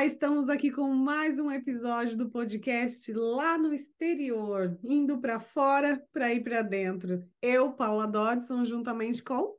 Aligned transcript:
Olá, 0.00 0.06
estamos 0.06 0.48
aqui 0.48 0.70
com 0.70 0.88
mais 0.94 1.38
um 1.38 1.52
episódio 1.52 2.16
do 2.16 2.30
podcast 2.30 3.12
lá 3.12 3.58
no 3.58 3.74
exterior, 3.74 4.78
indo 4.82 5.20
para 5.20 5.38
fora 5.38 6.02
para 6.10 6.32
ir 6.32 6.42
para 6.42 6.62
dentro. 6.62 7.22
Eu, 7.42 7.74
Paula 7.74 8.06
Dodson, 8.06 8.64
juntamente 8.64 9.22
com 9.22 9.58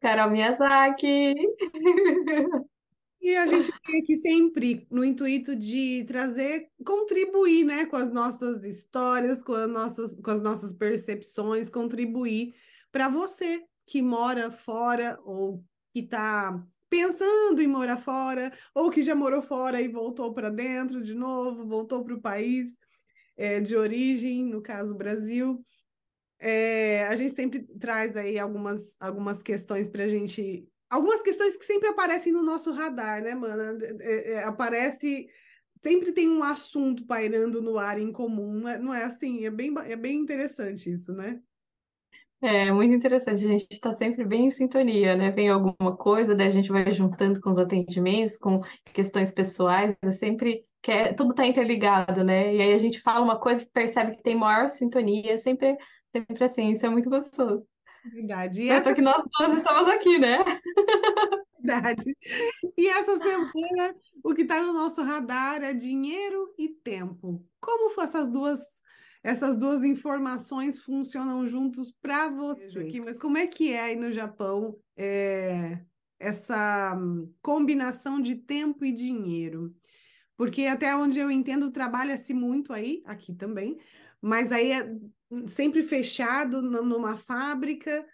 Carol 0.00 0.32
Miyazaki. 0.32 1.34
E 3.20 3.36
a 3.36 3.46
gente 3.46 3.70
vem 3.86 4.00
aqui 4.00 4.16
sempre 4.16 4.86
no 4.90 5.04
intuito 5.04 5.54
de 5.54 6.04
trazer, 6.08 6.68
contribuir, 6.84 7.62
né, 7.64 7.86
com 7.86 7.94
as 7.94 8.12
nossas 8.12 8.64
histórias, 8.64 9.44
com 9.44 9.52
as 9.52 9.70
nossas, 9.70 10.20
com 10.20 10.30
as 10.32 10.42
nossas 10.42 10.72
percepções, 10.72 11.70
contribuir 11.70 12.54
para 12.90 13.08
você 13.08 13.64
que 13.86 14.02
mora 14.02 14.50
fora 14.50 15.16
ou 15.24 15.62
que 15.92 16.00
está 16.00 16.60
pensando 16.88 17.60
em 17.60 17.66
morar 17.66 17.96
fora, 17.96 18.52
ou 18.74 18.90
que 18.90 19.02
já 19.02 19.14
morou 19.14 19.42
fora 19.42 19.80
e 19.80 19.88
voltou 19.88 20.32
para 20.32 20.50
dentro 20.50 21.02
de 21.02 21.14
novo, 21.14 21.66
voltou 21.66 22.04
para 22.04 22.14
o 22.14 22.20
país 22.20 22.76
é, 23.36 23.60
de 23.60 23.76
origem, 23.76 24.44
no 24.44 24.60
caso 24.60 24.94
Brasil. 24.94 25.60
É, 26.40 27.04
a 27.06 27.16
gente 27.16 27.34
sempre 27.34 27.60
traz 27.78 28.16
aí 28.16 28.38
algumas, 28.38 28.96
algumas 29.00 29.42
questões 29.42 29.88
para 29.88 30.04
a 30.04 30.08
gente. 30.08 30.66
Algumas 30.88 31.22
questões 31.22 31.56
que 31.56 31.64
sempre 31.64 31.88
aparecem 31.88 32.32
no 32.32 32.42
nosso 32.42 32.72
radar, 32.72 33.22
né, 33.22 33.34
mana? 33.34 33.78
É, 34.00 34.44
aparece. 34.44 35.28
Sempre 35.82 36.12
tem 36.12 36.28
um 36.28 36.42
assunto 36.42 37.06
pairando 37.06 37.62
no 37.62 37.78
ar 37.78 38.00
em 38.00 38.10
comum, 38.10 38.52
não 38.52 38.68
é, 38.68 38.78
não 38.78 38.94
é 38.94 39.04
assim? 39.04 39.46
É 39.46 39.50
bem, 39.50 39.72
é 39.86 39.94
bem 39.94 40.18
interessante 40.18 40.90
isso, 40.90 41.12
né? 41.12 41.40
É 42.40 42.70
muito 42.70 42.94
interessante, 42.94 43.44
a 43.44 43.48
gente 43.48 43.66
está 43.68 43.92
sempre 43.92 44.24
bem 44.24 44.46
em 44.46 44.50
sintonia, 44.52 45.16
né? 45.16 45.30
Vem 45.32 45.48
alguma 45.48 45.96
coisa, 45.96 46.36
daí 46.36 46.46
a 46.46 46.52
gente 46.52 46.70
vai 46.70 46.92
juntando 46.92 47.40
com 47.40 47.50
os 47.50 47.58
atendimentos, 47.58 48.38
com 48.38 48.62
questões 48.94 49.32
pessoais, 49.32 49.96
é 50.02 50.12
sempre 50.12 50.64
que 50.80 50.92
é, 50.92 51.12
tudo 51.12 51.30
está 51.30 51.44
interligado, 51.44 52.22
né? 52.22 52.54
E 52.54 52.60
aí 52.60 52.72
a 52.72 52.78
gente 52.78 53.00
fala 53.00 53.24
uma 53.24 53.40
coisa 53.40 53.62
e 53.62 53.66
percebe 53.66 54.16
que 54.16 54.22
tem 54.22 54.36
maior 54.36 54.68
sintonia, 54.68 55.32
é 55.32 55.38
sempre, 55.38 55.76
sempre 56.14 56.44
assim, 56.44 56.70
isso 56.70 56.86
é 56.86 56.88
muito 56.88 57.10
gostoso. 57.10 57.66
Verdade. 58.12 58.62
E 58.62 58.70
essa... 58.70 58.94
que 58.94 59.02
nós 59.02 59.22
todos 59.36 59.58
estamos 59.58 59.88
aqui, 59.90 60.18
né? 60.18 60.38
Verdade. 61.60 62.16
E 62.76 62.86
essa 62.86 63.18
semana, 63.18 63.94
o 64.24 64.32
que 64.32 64.42
está 64.42 64.62
no 64.62 64.72
nosso 64.72 65.02
radar 65.02 65.62
é 65.62 65.74
dinheiro 65.74 66.54
e 66.56 66.68
tempo. 66.68 67.44
Como 67.60 67.90
foram 67.90 68.08
essas 68.08 68.28
duas 68.28 68.60
essas 69.22 69.56
duas 69.56 69.84
informações 69.84 70.78
funcionam 70.78 71.48
juntos 71.48 71.92
para 72.00 72.28
você. 72.28 72.80
Aqui, 72.80 73.00
mas 73.00 73.18
como 73.18 73.36
é 73.36 73.46
que 73.46 73.72
é 73.72 73.82
aí 73.82 73.96
no 73.96 74.12
Japão 74.12 74.78
é, 74.96 75.80
essa 76.18 76.96
hum, 76.96 77.32
combinação 77.42 78.20
de 78.20 78.36
tempo 78.36 78.84
e 78.84 78.92
dinheiro? 78.92 79.74
Porque 80.36 80.66
até 80.66 80.94
onde 80.94 81.18
eu 81.18 81.30
entendo, 81.30 81.70
trabalha-se 81.70 82.32
muito 82.32 82.72
aí, 82.72 83.02
aqui 83.04 83.34
também, 83.34 83.76
mas 84.20 84.52
aí 84.52 84.70
é 84.70 84.96
sempre 85.46 85.82
fechado 85.82 86.62
numa 86.62 87.16
fábrica 87.16 88.06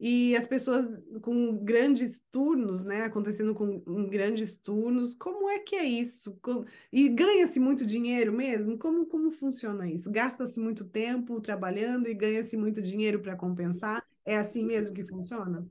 e 0.00 0.36
as 0.36 0.46
pessoas 0.46 1.02
com 1.22 1.56
grandes 1.56 2.20
turnos, 2.30 2.84
né? 2.84 3.02
Acontecendo 3.02 3.52
com 3.54 3.82
grandes 4.08 4.56
turnos. 4.56 5.14
Como 5.16 5.50
é 5.50 5.58
que 5.58 5.74
é 5.74 5.84
isso? 5.84 6.38
E 6.92 7.08
ganha-se 7.08 7.58
muito 7.58 7.84
dinheiro 7.84 8.32
mesmo? 8.32 8.78
Como, 8.78 9.06
como 9.06 9.32
funciona 9.32 9.88
isso? 9.90 10.10
Gasta-se 10.10 10.60
muito 10.60 10.84
tempo 10.84 11.40
trabalhando 11.40 12.08
e 12.08 12.14
ganha-se 12.14 12.56
muito 12.56 12.80
dinheiro 12.80 13.20
para 13.20 13.36
compensar? 13.36 14.04
É 14.24 14.36
assim 14.36 14.64
mesmo 14.64 14.94
que 14.94 15.04
funciona? 15.04 15.66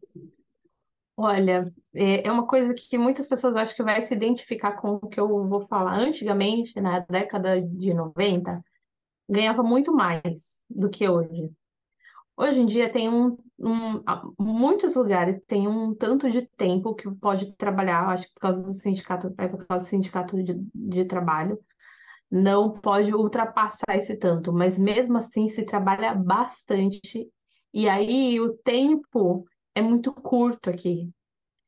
Olha, 1.15 1.73
é, 1.95 2.27
é 2.27 2.31
uma 2.31 2.45
coisa 2.45 2.73
que 2.73 2.97
muitas 2.97 3.25
pessoas 3.25 3.55
acham 3.55 3.75
que 3.75 3.83
vai 3.83 4.01
se 4.01 4.13
identificar 4.13 4.73
com 4.73 4.95
o 4.95 5.07
que 5.07 5.19
eu 5.19 5.47
vou 5.47 5.65
falar. 5.67 5.97
Antigamente, 5.97 6.79
na 6.81 6.99
década 6.99 7.61
de 7.61 7.93
90, 7.93 8.63
ganhava 9.29 9.63
muito 9.63 9.93
mais 9.93 10.63
do 10.69 10.89
que 10.89 11.07
hoje. 11.07 11.49
Hoje 12.35 12.61
em 12.61 12.65
dia 12.67 12.91
tem 12.91 13.09
um, 13.09 13.35
um, 13.59 14.03
muitos 14.39 14.95
lugares 14.95 15.41
tem 15.47 15.67
um 15.67 15.93
tanto 15.95 16.29
de 16.29 16.43
tempo 16.55 16.93
que 16.95 17.09
pode 17.15 17.55
trabalhar, 17.55 18.09
acho 18.09 18.27
que 18.27 18.33
por 18.33 18.41
causa 18.41 18.63
do 18.63 18.73
sindicato, 18.73 19.33
é 19.37 19.47
por 19.47 19.65
causa 19.65 19.85
do 19.85 19.89
sindicato 19.89 20.43
de, 20.43 20.53
de 20.73 21.05
trabalho, 21.05 21.59
não 22.29 22.71
pode 22.71 23.13
ultrapassar 23.13 23.95
esse 23.95 24.15
tanto, 24.17 24.51
mas 24.53 24.77
mesmo 24.77 25.17
assim 25.17 25.47
se 25.47 25.63
trabalha 25.63 26.13
bastante, 26.13 27.27
e 27.73 27.87
aí 27.87 28.39
o 28.39 28.53
tempo 28.57 29.45
é 29.73 29.81
muito 29.81 30.13
curto 30.13 30.69
aqui. 30.69 31.09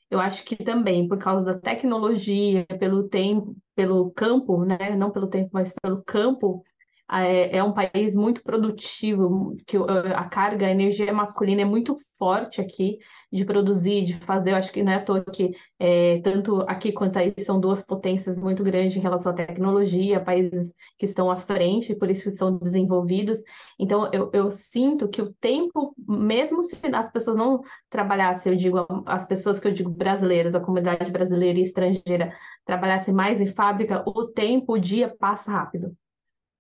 Eu 0.10 0.20
acho 0.20 0.44
que 0.44 0.56
também 0.56 1.08
por 1.08 1.20
causa 1.20 1.46
da 1.46 1.60
tecnologia, 1.60 2.66
pelo 2.80 3.08
tempo, 3.08 3.56
pelo 3.76 4.10
campo, 4.12 4.66
né? 4.66 4.96
Não 4.96 5.12
pelo 5.12 5.28
tempo, 5.28 5.52
mas 5.54 5.72
pelo 5.82 6.04
campo, 6.04 6.64
é, 7.12 7.58
é 7.58 7.64
um 7.64 7.74
país 7.74 8.14
muito 8.14 8.44
produtivo, 8.44 9.56
que 9.66 9.78
a 9.78 10.24
carga, 10.26 10.68
a 10.68 10.72
energia 10.72 11.12
masculina 11.12 11.62
é 11.62 11.66
muito 11.66 11.96
forte 12.18 12.62
aqui 12.62 13.00
de 13.32 13.46
produzir, 13.46 14.06
de 14.06 14.14
fazer. 14.14 14.52
Eu 14.52 14.56
acho 14.56 14.72
que 14.72 14.84
não 14.84 14.92
é 14.92 14.96
à 14.96 15.04
toa 15.04 15.24
que 15.24 15.52
é, 15.80 16.20
tanto 16.22 16.62
aqui 16.68 16.92
quanto 16.92 17.18
aí 17.18 17.34
são 17.40 17.60
duas 17.60 17.82
potências 17.82 18.38
muito 18.38 18.64
grandes 18.64 18.98
em 18.98 19.00
relação 19.00 19.32
à 19.32 19.36
tecnologia, 19.36 20.20
países 20.20 20.72
que 20.98 21.06
estão 21.06 21.32
à 21.32 21.36
frente, 21.36 21.96
por 21.96 22.10
isso 22.12 22.30
que 22.30 22.36
são 22.36 22.58
desenvolvidos. 22.58 23.40
Então, 23.80 24.10
eu, 24.14 24.30
eu 24.34 24.52
sinto 24.52 25.08
que 25.08 25.22
o 25.22 25.34
tempo, 25.34 25.96
mesmo 26.08 26.62
se 26.62 26.76
as 26.94 27.12
pessoas 27.12 27.38
não 27.38 27.62
trabalhassem, 27.90 28.52
eu 28.52 28.58
digo, 28.58 28.86
as 29.06 29.26
pessoas 29.26 29.60
que 29.60 29.68
eu 29.68 29.72
digo 29.72 29.90
brasileiras, 29.90 30.54
a 30.56 30.60
comunidade 30.60 31.12
brasileira 31.12 31.58
e 31.60 31.64
estrangeira, 31.64 32.34
trabalhassem 32.66 33.14
mais 33.14 33.40
em 33.42 33.48
fábrica, 33.48 34.04
o 34.06 34.28
tempo, 34.28 34.74
o 34.74 34.80
dia 34.80 35.16
passa 35.20 35.52
rápido. 35.52 35.96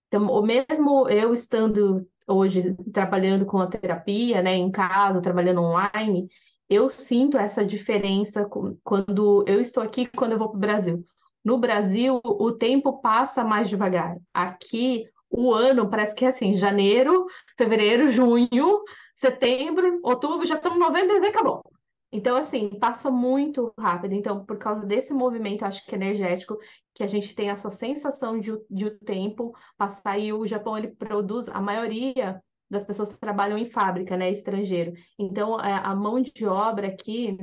Então, 0.09 0.25
o 0.27 0.41
mesmo 0.41 1.07
eu 1.07 1.33
estando 1.33 2.05
hoje 2.27 2.75
trabalhando 2.91 3.45
com 3.45 3.59
a 3.59 3.67
terapia, 3.67 4.41
né, 4.41 4.55
em 4.55 4.71
casa, 4.71 5.21
trabalhando 5.21 5.61
online, 5.61 6.27
eu 6.67 6.89
sinto 6.89 7.37
essa 7.37 7.63
diferença 7.63 8.47
quando 8.83 9.43
eu 9.47 9.61
estou 9.61 9.81
aqui 9.81 10.07
quando 10.07 10.33
eu 10.33 10.39
vou 10.39 10.49
para 10.49 10.57
o 10.57 10.59
Brasil. 10.59 11.05
No 11.45 11.59
Brasil, 11.59 12.19
o 12.23 12.51
tempo 12.51 12.99
passa 13.01 13.43
mais 13.43 13.69
devagar. 13.69 14.17
Aqui, 14.33 15.05
o 15.29 15.53
ano 15.53 15.89
parece 15.89 16.13
que 16.13 16.25
é 16.25 16.29
assim, 16.29 16.55
janeiro, 16.55 17.25
fevereiro, 17.55 18.09
junho, 18.09 18.83
setembro, 19.15 19.99
outubro, 20.03 20.45
já 20.45 20.55
estamos 20.55 20.77
em 20.77 20.81
novembro 20.81 21.23
e 21.23 21.27
acabou. 21.27 21.61
Então, 22.11 22.35
assim, 22.35 22.69
passa 22.79 23.11
muito 23.11 23.73
rápido. 23.77 24.13
Então, 24.13 24.43
por 24.45 24.57
causa 24.57 24.85
desse 24.85 25.13
movimento, 25.13 25.63
acho 25.63 25.85
que 25.85 25.93
energético, 25.93 26.57
que 26.93 27.03
a 27.03 27.07
gente 27.07 27.35
tem 27.35 27.49
essa 27.49 27.69
sensação 27.69 28.39
de, 28.39 28.51
de 28.69 28.85
o 28.85 28.99
tempo 28.99 29.53
passar 29.77 30.17
e 30.17 30.33
o 30.33 30.47
Japão, 30.47 30.77
ele 30.77 30.89
produz, 30.89 31.47
a 31.49 31.61
maioria 31.61 32.41
das 32.69 32.85
pessoas 32.85 33.15
trabalham 33.17 33.57
em 33.57 33.65
fábrica, 33.65 34.17
né, 34.17 34.31
estrangeiro. 34.31 34.93
Então, 35.17 35.59
é, 35.59 35.73
a 35.73 35.95
mão 35.95 36.21
de 36.21 36.45
obra 36.45 36.87
aqui, 36.87 37.37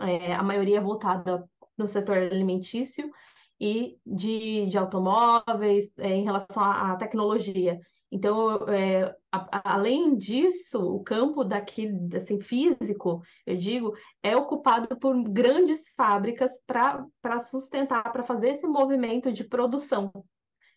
é, 0.00 0.34
a 0.34 0.42
maioria 0.42 0.78
é 0.78 0.80
voltada 0.80 1.48
no 1.76 1.86
setor 1.86 2.16
alimentício 2.16 3.10
e 3.60 3.98
de, 4.04 4.66
de 4.66 4.78
automóveis, 4.78 5.92
é, 5.98 6.08
em 6.10 6.24
relação 6.24 6.62
à, 6.62 6.92
à 6.92 6.96
tecnologia. 6.96 7.80
Então, 8.10 8.68
é, 8.68 9.14
a, 9.32 9.74
além 9.74 10.16
disso, 10.16 10.78
o 10.78 11.02
campo 11.02 11.42
daqui, 11.44 11.90
assim, 12.14 12.40
físico, 12.40 13.20
eu 13.44 13.56
digo, 13.56 13.94
é 14.22 14.36
ocupado 14.36 14.96
por 14.96 15.20
grandes 15.24 15.88
fábricas 15.96 16.52
para 16.66 17.40
sustentar, 17.40 18.12
para 18.12 18.22
fazer 18.22 18.50
esse 18.50 18.66
movimento 18.66 19.32
de 19.32 19.44
produção. 19.44 20.12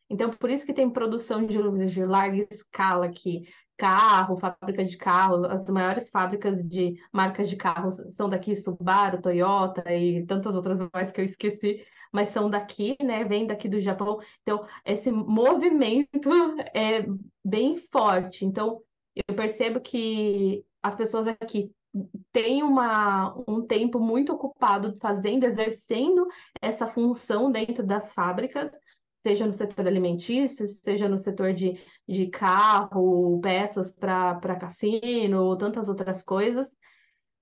Então, 0.10 0.32
por 0.32 0.50
isso 0.50 0.66
que 0.66 0.74
tem 0.74 0.90
produção 0.90 1.46
de, 1.46 1.58
de 1.86 2.04
larga 2.04 2.48
escala 2.52 3.06
aqui, 3.06 3.42
carro, 3.78 4.38
fábrica 4.38 4.84
de 4.84 4.98
carro, 4.98 5.46
as 5.46 5.70
maiores 5.70 6.10
fábricas 6.10 6.68
de 6.68 6.96
marcas 7.14 7.48
de 7.48 7.56
carros 7.56 7.96
são 8.10 8.28
daqui, 8.28 8.56
Subaru, 8.56 9.22
Toyota 9.22 9.94
e 9.94 10.26
tantas 10.26 10.56
outras 10.56 10.80
mais 10.92 11.12
que 11.12 11.22
eu 11.22 11.26
esqueci 11.26 11.86
mas 12.12 12.30
são 12.30 12.50
daqui, 12.50 12.98
né? 13.02 13.24
Vem 13.24 13.48
daqui 13.48 13.68
do 13.70 13.80
Japão. 13.80 14.20
Então, 14.42 14.62
esse 14.86 15.12
movimento 15.12 16.30
é 16.74 17.06
bem 17.44 17.78
forte. 17.78 18.46
Então, 18.46 18.82
eu 19.28 19.36
percebo 19.36 19.80
que 19.80 20.64
as 20.82 20.96
pessoas 20.96 21.28
aqui 21.28 21.72
têm 22.32 22.64
uma, 22.64 23.36
um 23.48 23.66
tempo 23.66 24.00
muito 24.00 24.34
ocupado 24.34 24.98
fazendo, 25.02 25.46
exercendo 25.46 26.28
essa 26.62 26.88
função 26.88 27.52
dentro 27.52 27.86
das 27.86 28.14
fábricas, 28.14 28.72
seja 29.26 29.46
no 29.46 29.54
setor 29.54 29.88
alimentício, 29.88 30.68
seja 30.68 31.10
no 31.10 31.18
setor 31.18 31.54
de, 31.54 31.80
de 32.08 32.28
carro, 32.28 33.40
peças 33.42 33.92
para 33.92 34.56
cassino, 34.60 35.44
ou 35.44 35.58
tantas 35.58 35.90
outras 35.90 36.24
coisas. 36.24 36.70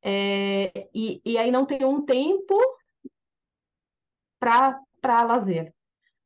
É, 0.01 0.89
e, 0.93 1.21
e 1.25 1.37
aí 1.37 1.51
não 1.51 1.65
tem 1.65 1.83
um 1.83 2.05
tempo 2.05 2.55
para 4.39 5.23
lazer. 5.23 5.73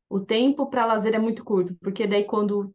O 0.10 0.20
tempo 0.20 0.70
para 0.70 0.86
lazer 0.86 1.16
é 1.16 1.20
muito 1.20 1.44
curto, 1.44 1.76
porque 1.82 2.08
daí 2.08 2.26
quando 2.26 2.74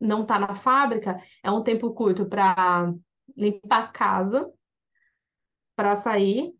não 0.00 0.22
está 0.22 0.38
na 0.38 0.54
fábrica, 0.54 1.20
é 1.42 1.50
um 1.50 1.62
tempo 1.62 1.92
curto 1.94 2.26
para 2.26 2.92
limpar 3.36 3.84
a 3.84 3.88
casa, 3.88 4.52
para 5.74 5.96
sair, 5.96 6.54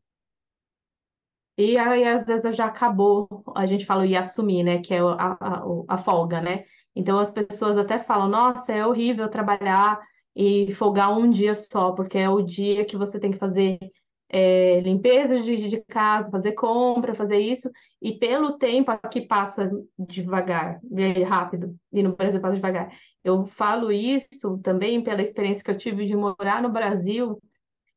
E 1.58 1.78
aí, 1.78 2.04
às 2.04 2.26
vezes, 2.26 2.54
já 2.54 2.66
acabou, 2.66 3.42
a 3.54 3.64
gente 3.66 3.86
fala 3.86 4.06
ia 4.06 4.20
assumir, 4.20 4.62
né? 4.62 4.78
Que 4.80 4.94
é 4.94 5.00
a, 5.00 5.36
a, 5.40 5.62
a 5.88 5.96
folga, 5.96 6.40
né? 6.40 6.64
Então, 6.94 7.18
as 7.18 7.30
pessoas 7.30 7.78
até 7.78 7.98
falam, 7.98 8.28
nossa, 8.28 8.72
é 8.72 8.86
horrível 8.86 9.28
trabalhar 9.30 9.98
e 10.34 10.72
folgar 10.74 11.16
um 11.16 11.30
dia 11.30 11.54
só, 11.54 11.92
porque 11.92 12.18
é 12.18 12.28
o 12.28 12.42
dia 12.42 12.84
que 12.84 12.96
você 12.96 13.18
tem 13.18 13.30
que 13.30 13.38
fazer 13.38 13.78
é, 14.28 14.80
limpeza 14.80 15.40
de, 15.40 15.68
de 15.68 15.80
casa, 15.82 16.30
fazer 16.30 16.52
compra, 16.52 17.14
fazer 17.14 17.38
isso, 17.38 17.70
e 18.02 18.18
pelo 18.18 18.58
tempo 18.58 18.90
aqui 18.90 19.20
passa 19.20 19.70
devagar, 19.98 20.80
rápido, 21.26 21.76
e 21.92 22.02
no 22.02 22.16
Brasil 22.16 22.40
passa 22.40 22.56
devagar. 22.56 22.90
Eu 23.22 23.44
falo 23.44 23.92
isso 23.92 24.58
também 24.58 25.02
pela 25.02 25.22
experiência 25.22 25.62
que 25.64 25.70
eu 25.70 25.78
tive 25.78 26.06
de 26.06 26.16
morar 26.16 26.62
no 26.62 26.70
Brasil, 26.70 27.40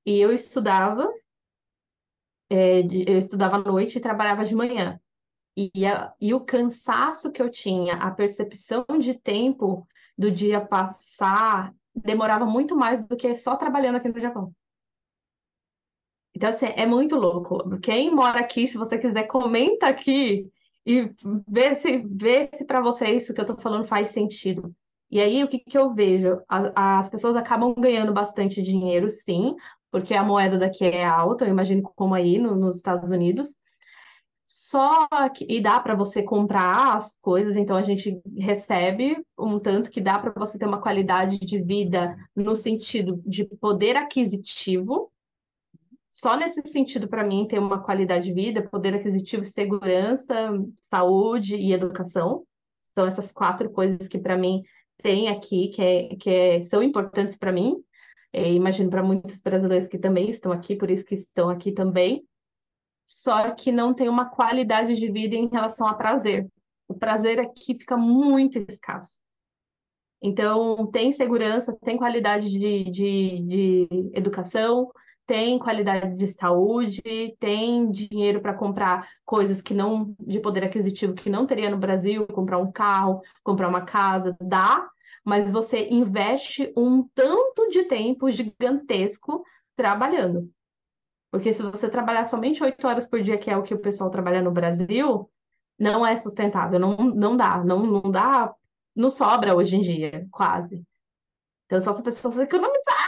e 0.05 0.19
eu 0.19 0.31
estudava, 0.31 1.07
é, 2.49 2.81
eu 2.81 3.17
estudava 3.17 3.57
à 3.57 3.59
noite 3.59 3.97
e 3.97 4.01
trabalhava 4.01 4.45
de 4.45 4.55
manhã. 4.55 4.99
E, 5.57 5.85
a, 5.85 6.13
e 6.21 6.33
o 6.33 6.45
cansaço 6.45 7.31
que 7.31 7.41
eu 7.41 7.49
tinha, 7.49 7.95
a 7.95 8.11
percepção 8.11 8.85
de 8.99 9.13
tempo 9.13 9.87
do 10.17 10.31
dia 10.31 10.61
passar, 10.61 11.73
demorava 11.93 12.45
muito 12.45 12.75
mais 12.75 13.05
do 13.05 13.17
que 13.17 13.35
só 13.35 13.55
trabalhando 13.55 13.95
aqui 13.95 14.09
no 14.09 14.19
Japão. 14.19 14.53
Então, 16.39 16.51
assim, 16.51 16.67
é 16.67 16.85
muito 16.85 17.17
louco. 17.17 17.77
Quem 17.81 18.15
mora 18.15 18.39
aqui, 18.39 18.65
se 18.65 18.77
você 18.77 18.97
quiser, 18.97 19.23
comenta 19.27 19.87
aqui 19.87 20.49
e 20.85 21.11
vê 21.45 21.75
se, 21.75 21.97
vê 22.09 22.45
se 22.45 22.63
para 22.63 22.79
você 22.79 23.09
isso 23.09 23.33
que 23.33 23.41
eu 23.41 23.45
tô 23.45 23.57
falando 23.57 23.85
faz 23.85 24.11
sentido. 24.11 24.73
E 25.11 25.19
aí, 25.19 25.43
o 25.43 25.49
que, 25.49 25.59
que 25.59 25.77
eu 25.77 25.93
vejo? 25.93 26.41
A, 26.47 26.99
as 26.99 27.09
pessoas 27.09 27.35
acabam 27.35 27.75
ganhando 27.77 28.13
bastante 28.13 28.61
dinheiro, 28.61 29.09
sim, 29.09 29.53
porque 29.91 30.13
a 30.13 30.23
moeda 30.23 30.57
daqui 30.57 30.85
é 30.85 31.03
alta, 31.03 31.43
eu 31.43 31.49
imagino 31.49 31.81
como 31.83 32.15
aí 32.15 32.37
no, 32.37 32.55
nos 32.55 32.77
Estados 32.77 33.11
Unidos. 33.11 33.55
Só 34.45 35.09
que, 35.35 35.45
e 35.49 35.61
dá 35.61 35.77
para 35.81 35.93
você 35.93 36.23
comprar 36.23 36.95
as 36.95 37.13
coisas, 37.21 37.57
então 37.57 37.75
a 37.75 37.83
gente 37.83 38.21
recebe 38.37 39.17
um 39.37 39.59
tanto 39.59 39.91
que 39.91 39.99
dá 39.99 40.17
para 40.17 40.31
você 40.37 40.57
ter 40.57 40.65
uma 40.65 40.81
qualidade 40.81 41.37
de 41.37 41.61
vida 41.61 42.15
no 42.33 42.55
sentido 42.55 43.21
de 43.25 43.43
poder 43.43 43.97
aquisitivo. 43.97 45.11
Só 46.21 46.35
nesse 46.35 46.61
sentido, 46.65 47.07
para 47.07 47.23
mim, 47.23 47.47
ter 47.47 47.59
uma 47.59 47.81
qualidade 47.81 48.25
de 48.25 48.33
vida, 48.33 48.67
poder 48.67 48.93
aquisitivo, 48.93 49.45
segurança, 49.45 50.51
saúde 50.75 51.55
e 51.55 51.71
educação. 51.71 52.45
São 52.91 53.07
essas 53.07 53.31
quatro 53.31 53.69
coisas 53.69 54.05
que, 54.05 54.19
para 54.19 54.37
mim, 54.37 54.61
tem 55.01 55.29
aqui, 55.29 55.69
que, 55.69 55.81
é, 55.81 56.15
que 56.17 56.29
é, 56.29 56.61
são 56.63 56.83
importantes 56.83 57.37
para 57.37 57.53
mim. 57.53 57.81
É, 58.33 58.51
imagino 58.51 58.89
para 58.89 59.01
muitos 59.01 59.39
brasileiros 59.39 59.87
que 59.87 59.97
também 59.97 60.29
estão 60.29 60.51
aqui, 60.51 60.75
por 60.75 60.91
isso 60.91 61.05
que 61.05 61.15
estão 61.15 61.49
aqui 61.49 61.71
também. 61.71 62.27
Só 63.05 63.51
que 63.51 63.71
não 63.71 63.93
tem 63.93 64.09
uma 64.09 64.29
qualidade 64.29 64.95
de 64.95 65.09
vida 65.09 65.35
em 65.35 65.47
relação 65.47 65.87
a 65.87 65.93
prazer. 65.93 66.45
O 66.85 66.95
prazer 66.95 67.39
aqui 67.39 67.75
fica 67.75 67.95
muito 67.95 68.57
escasso. 68.57 69.21
Então, 70.21 70.85
tem 70.91 71.13
segurança, 71.13 71.73
tem 71.81 71.95
qualidade 71.97 72.49
de, 72.51 72.83
de, 72.91 73.39
de 73.39 73.87
educação, 74.13 74.91
tem 75.29 75.59
qualidade 75.59 76.17
de 76.17 76.25
saúde, 76.25 77.03
tem 77.39 77.91
dinheiro 77.91 78.41
para 78.41 78.55
comprar 78.55 79.07
coisas 79.23 79.61
que 79.61 79.75
não, 79.75 80.15
de 80.19 80.39
poder 80.39 80.63
aquisitivo 80.63 81.13
que 81.13 81.29
não 81.29 81.45
teria 81.45 81.69
no 81.69 81.77
Brasil, 81.77 82.25
comprar 82.25 82.57
um 82.57 82.71
carro, 82.71 83.21
comprar 83.43 83.69
uma 83.69 83.85
casa, 83.85 84.35
dá, 84.41 84.89
mas 85.23 85.51
você 85.51 85.87
investe 85.87 86.73
um 86.75 87.07
tanto 87.13 87.69
de 87.69 87.83
tempo 87.83 88.31
gigantesco 88.31 89.45
trabalhando. 89.75 90.51
Porque 91.31 91.53
se 91.53 91.61
você 91.61 91.87
trabalhar 91.87 92.25
somente 92.25 92.63
oito 92.63 92.87
horas 92.87 93.05
por 93.05 93.21
dia, 93.21 93.37
que 93.37 93.51
é 93.51 93.55
o 93.55 93.61
que 93.61 93.75
o 93.75 93.79
pessoal 93.79 94.09
trabalha 94.09 94.41
no 94.41 94.49
Brasil, 94.49 95.29
não 95.77 96.03
é 96.03 96.17
sustentável, 96.17 96.79
não, 96.79 96.97
não 96.97 97.37
dá, 97.37 97.63
não, 97.63 97.85
não 97.85 98.09
dá, 98.09 98.51
não 98.95 99.11
sobra 99.11 99.55
hoje 99.55 99.75
em 99.75 99.81
dia, 99.81 100.27
quase. 100.31 100.83
Então, 101.67 101.79
só 101.79 101.93
se 101.93 102.01
a 102.01 102.03
pessoa 102.03 102.43
economizar 102.43 102.98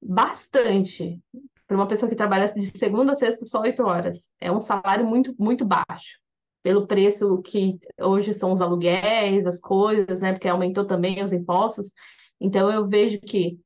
bastante 0.00 1.20
para 1.66 1.76
uma 1.76 1.88
pessoa 1.88 2.08
que 2.08 2.16
trabalha 2.16 2.46
de 2.46 2.66
segunda 2.78 3.12
a 3.12 3.16
sexta 3.16 3.44
só 3.44 3.60
oito 3.62 3.82
horas. 3.82 4.32
É 4.40 4.50
um 4.52 4.60
salário 4.60 5.06
muito, 5.06 5.34
muito 5.38 5.64
baixo, 5.64 6.18
pelo 6.62 6.86
preço 6.86 7.42
que 7.42 7.78
hoje 8.00 8.32
são 8.34 8.52
os 8.52 8.60
aluguéis, 8.60 9.46
as 9.46 9.60
coisas, 9.60 10.22
né? 10.22 10.32
Porque 10.32 10.48
aumentou 10.48 10.86
também 10.86 11.22
os 11.22 11.32
impostos. 11.32 11.92
Então 12.40 12.70
eu 12.70 12.86
vejo 12.86 13.20
que 13.20 13.58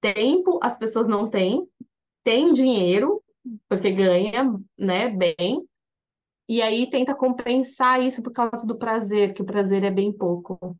tempo 0.00 0.58
as 0.62 0.78
pessoas 0.78 1.06
não 1.06 1.28
têm, 1.28 1.68
tem 2.24 2.52
dinheiro, 2.52 3.22
porque 3.68 3.90
ganha, 3.90 4.58
né, 4.78 5.08
bem, 5.10 5.66
e 6.48 6.60
aí 6.60 6.90
tenta 6.90 7.14
compensar 7.14 8.02
isso 8.02 8.22
por 8.22 8.32
causa 8.32 8.66
do 8.66 8.76
prazer, 8.76 9.32
que 9.34 9.42
o 9.42 9.46
prazer 9.46 9.84
é 9.84 9.90
bem 9.90 10.12
pouco. 10.12 10.76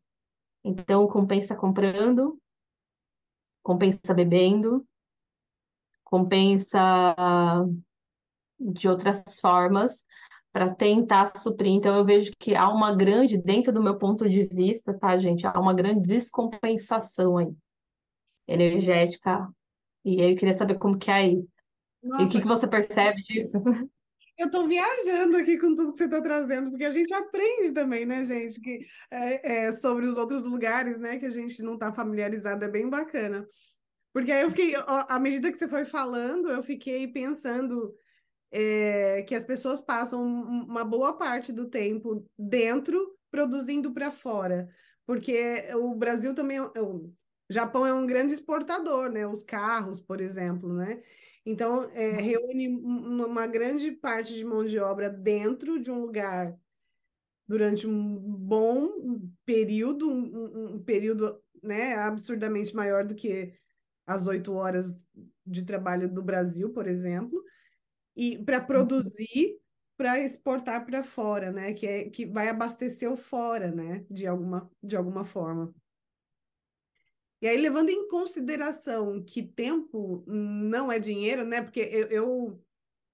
Então 0.63 1.07
compensa 1.07 1.55
comprando, 1.55 2.37
compensa 3.61 4.13
bebendo, 4.13 4.85
compensa 6.13 7.25
de 8.59 8.87
outras 8.87 9.39
formas 9.41 10.05
para 10.51 10.69
tentar 10.75 11.35
suprir. 11.35 11.71
Então, 11.71 11.95
eu 11.95 12.05
vejo 12.05 12.31
que 12.37 12.53
há 12.53 12.69
uma 12.69 12.95
grande, 12.95 13.35
dentro 13.35 13.73
do 13.73 13.81
meu 13.81 13.97
ponto 13.97 14.29
de 14.29 14.45
vista, 14.45 14.93
tá, 14.93 15.17
gente? 15.17 15.47
Há 15.47 15.59
uma 15.59 15.73
grande 15.73 16.07
descompensação 16.07 17.39
aí, 17.39 17.51
energética. 18.47 19.49
E 20.05 20.21
aí 20.21 20.33
eu 20.33 20.37
queria 20.37 20.55
saber 20.55 20.77
como 20.77 20.99
que 20.99 21.09
é 21.09 21.13
aí. 21.15 21.45
Nossa, 22.03 22.21
e 22.21 22.25
o 22.27 22.29
que, 22.29 22.41
que 22.41 22.47
você 22.47 22.67
percebe 22.67 23.23
disso? 23.23 23.57
Eu 24.35 24.47
estou 24.47 24.67
viajando 24.67 25.37
aqui 25.37 25.59
com 25.59 25.75
tudo 25.75 25.91
que 25.91 25.97
você 25.99 26.05
está 26.05 26.19
trazendo, 26.19 26.71
porque 26.71 26.85
a 26.85 26.89
gente 26.89 27.13
aprende 27.13 27.71
também, 27.71 28.03
né, 28.03 28.23
gente, 28.23 28.59
que 28.59 28.79
é, 29.11 29.65
é, 29.67 29.73
sobre 29.73 30.07
os 30.07 30.17
outros 30.17 30.43
lugares, 30.43 30.97
né, 30.97 31.19
que 31.19 31.25
a 31.27 31.29
gente 31.29 31.61
não 31.61 31.73
está 31.73 31.93
familiarizado, 31.93 32.65
é 32.65 32.67
bem 32.67 32.89
bacana. 32.89 33.45
Porque 34.13 34.31
aí 34.31 34.43
eu 34.43 34.49
fiquei, 34.49 34.75
à 34.85 35.19
medida 35.19 35.51
que 35.51 35.57
você 35.57 35.67
foi 35.67 35.85
falando, 35.85 36.49
eu 36.49 36.61
fiquei 36.61 37.07
pensando 37.07 37.95
é, 38.51 39.23
que 39.23 39.33
as 39.33 39.43
pessoas 39.43 39.81
passam 39.81 40.23
uma 40.23 40.85
boa 40.85 41.17
parte 41.17 41.51
do 41.51 41.67
tempo 41.67 42.29
dentro, 42.37 43.17
produzindo 43.31 43.91
para 43.91 44.11
fora. 44.11 44.69
Porque 45.07 45.63
o 45.75 45.95
Brasil 45.95 46.35
também, 46.35 46.61
o 46.61 47.11
Japão 47.49 47.85
é 47.85 47.93
um 47.93 48.05
grande 48.05 48.33
exportador, 48.33 49.11
né? 49.11 49.25
Os 49.25 49.43
carros, 49.43 49.99
por 49.99 50.21
exemplo, 50.21 50.71
né? 50.71 51.01
Então, 51.43 51.89
é, 51.91 52.11
reúne 52.11 52.69
uma 52.69 53.47
grande 53.47 53.91
parte 53.91 54.33
de 54.35 54.45
mão 54.45 54.63
de 54.63 54.77
obra 54.77 55.09
dentro 55.09 55.81
de 55.81 55.89
um 55.89 55.99
lugar 55.99 56.55
durante 57.47 57.85
um 57.85 58.15
bom 58.17 58.87
período, 59.43 60.07
um, 60.07 60.75
um 60.75 60.83
período 60.83 61.41
né, 61.61 61.95
absurdamente 61.95 62.75
maior 62.75 63.05
do 63.05 63.15
que 63.15 63.53
as 64.05 64.27
oito 64.27 64.53
horas 64.53 65.09
de 65.45 65.63
trabalho 65.63 66.09
do 66.09 66.21
Brasil, 66.21 66.71
por 66.71 66.87
exemplo, 66.87 67.43
e 68.15 68.37
para 68.43 68.59
uhum. 68.59 68.65
produzir 68.65 69.59
para 69.95 70.19
exportar 70.19 70.85
para 70.85 71.03
fora, 71.03 71.51
né? 71.51 71.73
Que, 71.73 71.85
é, 71.85 72.09
que 72.09 72.25
vai 72.25 72.49
abastecer 72.49 73.11
o 73.11 73.17
fora, 73.17 73.71
né? 73.71 74.05
De 74.09 74.25
alguma, 74.25 74.69
de 74.81 74.95
alguma 74.95 75.23
forma. 75.23 75.73
E 77.41 77.47
aí, 77.47 77.57
levando 77.57 77.89
em 77.89 78.07
consideração 78.07 79.23
que 79.23 79.43
tempo 79.43 80.23
não 80.25 80.91
é 80.91 80.99
dinheiro, 80.99 81.45
né? 81.45 81.61
Porque 81.61 81.81
eu, 81.81 82.07
eu, 82.07 82.63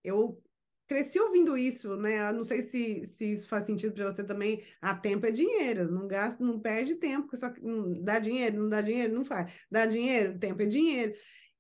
eu 0.04 0.44
cresci 0.90 1.20
ouvindo 1.20 1.56
isso, 1.56 1.96
né? 1.96 2.30
Eu 2.30 2.34
não 2.34 2.44
sei 2.44 2.64
se, 2.64 3.06
se 3.06 3.32
isso 3.32 3.48
faz 3.48 3.66
sentido 3.66 3.94
para 3.94 4.12
você 4.12 4.24
também. 4.24 4.64
A 4.82 4.90
ah, 4.90 4.96
tempo 4.96 5.24
é 5.28 5.32
dinheiro, 5.32 5.90
não 5.92 6.08
gasta, 6.08 6.44
não 6.44 6.60
perde 6.60 6.96
tempo, 6.96 7.38
só 7.38 7.52
que 7.52 7.62
não 7.62 8.04
dá 8.04 8.18
dinheiro, 8.18 8.60
não 8.60 8.70
dá 8.70 8.82
dinheiro, 8.82 9.14
não 9.14 9.24
faz. 9.24 9.54
Dá 9.70 9.86
dinheiro, 9.86 10.40
tempo 10.40 10.64
é 10.64 10.66
dinheiro. 10.66 11.14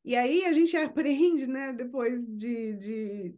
E 0.03 0.15
aí 0.15 0.45
a 0.45 0.51
gente 0.51 0.75
aprende, 0.75 1.45
né, 1.45 1.71
depois 1.71 2.25
de, 2.27 2.73
de, 2.73 3.35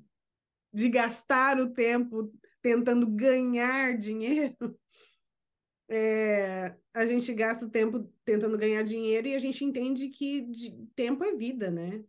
de 0.74 0.89
gastar 0.89 1.60
o 1.60 1.74
tempo 1.74 2.33
tentando 2.62 3.05
ganhar 3.07 3.98
dinheiro, 3.98 4.55
é, 5.89 6.74
a 6.93 7.05
gente 7.05 7.33
gasta 7.33 7.65
o 7.65 7.69
tempo 7.69 8.10
tentando 8.24 8.57
ganhar 8.57 8.83
dinheiro 8.83 9.27
e 9.27 9.36
a 9.36 9.39
gente 9.39 9.65
entende 9.65 10.07
que 10.07 10.43
de, 10.43 10.88
tempo 10.95 11.21
é 11.21 11.36
vida, 11.36 11.69
né? 11.69 12.01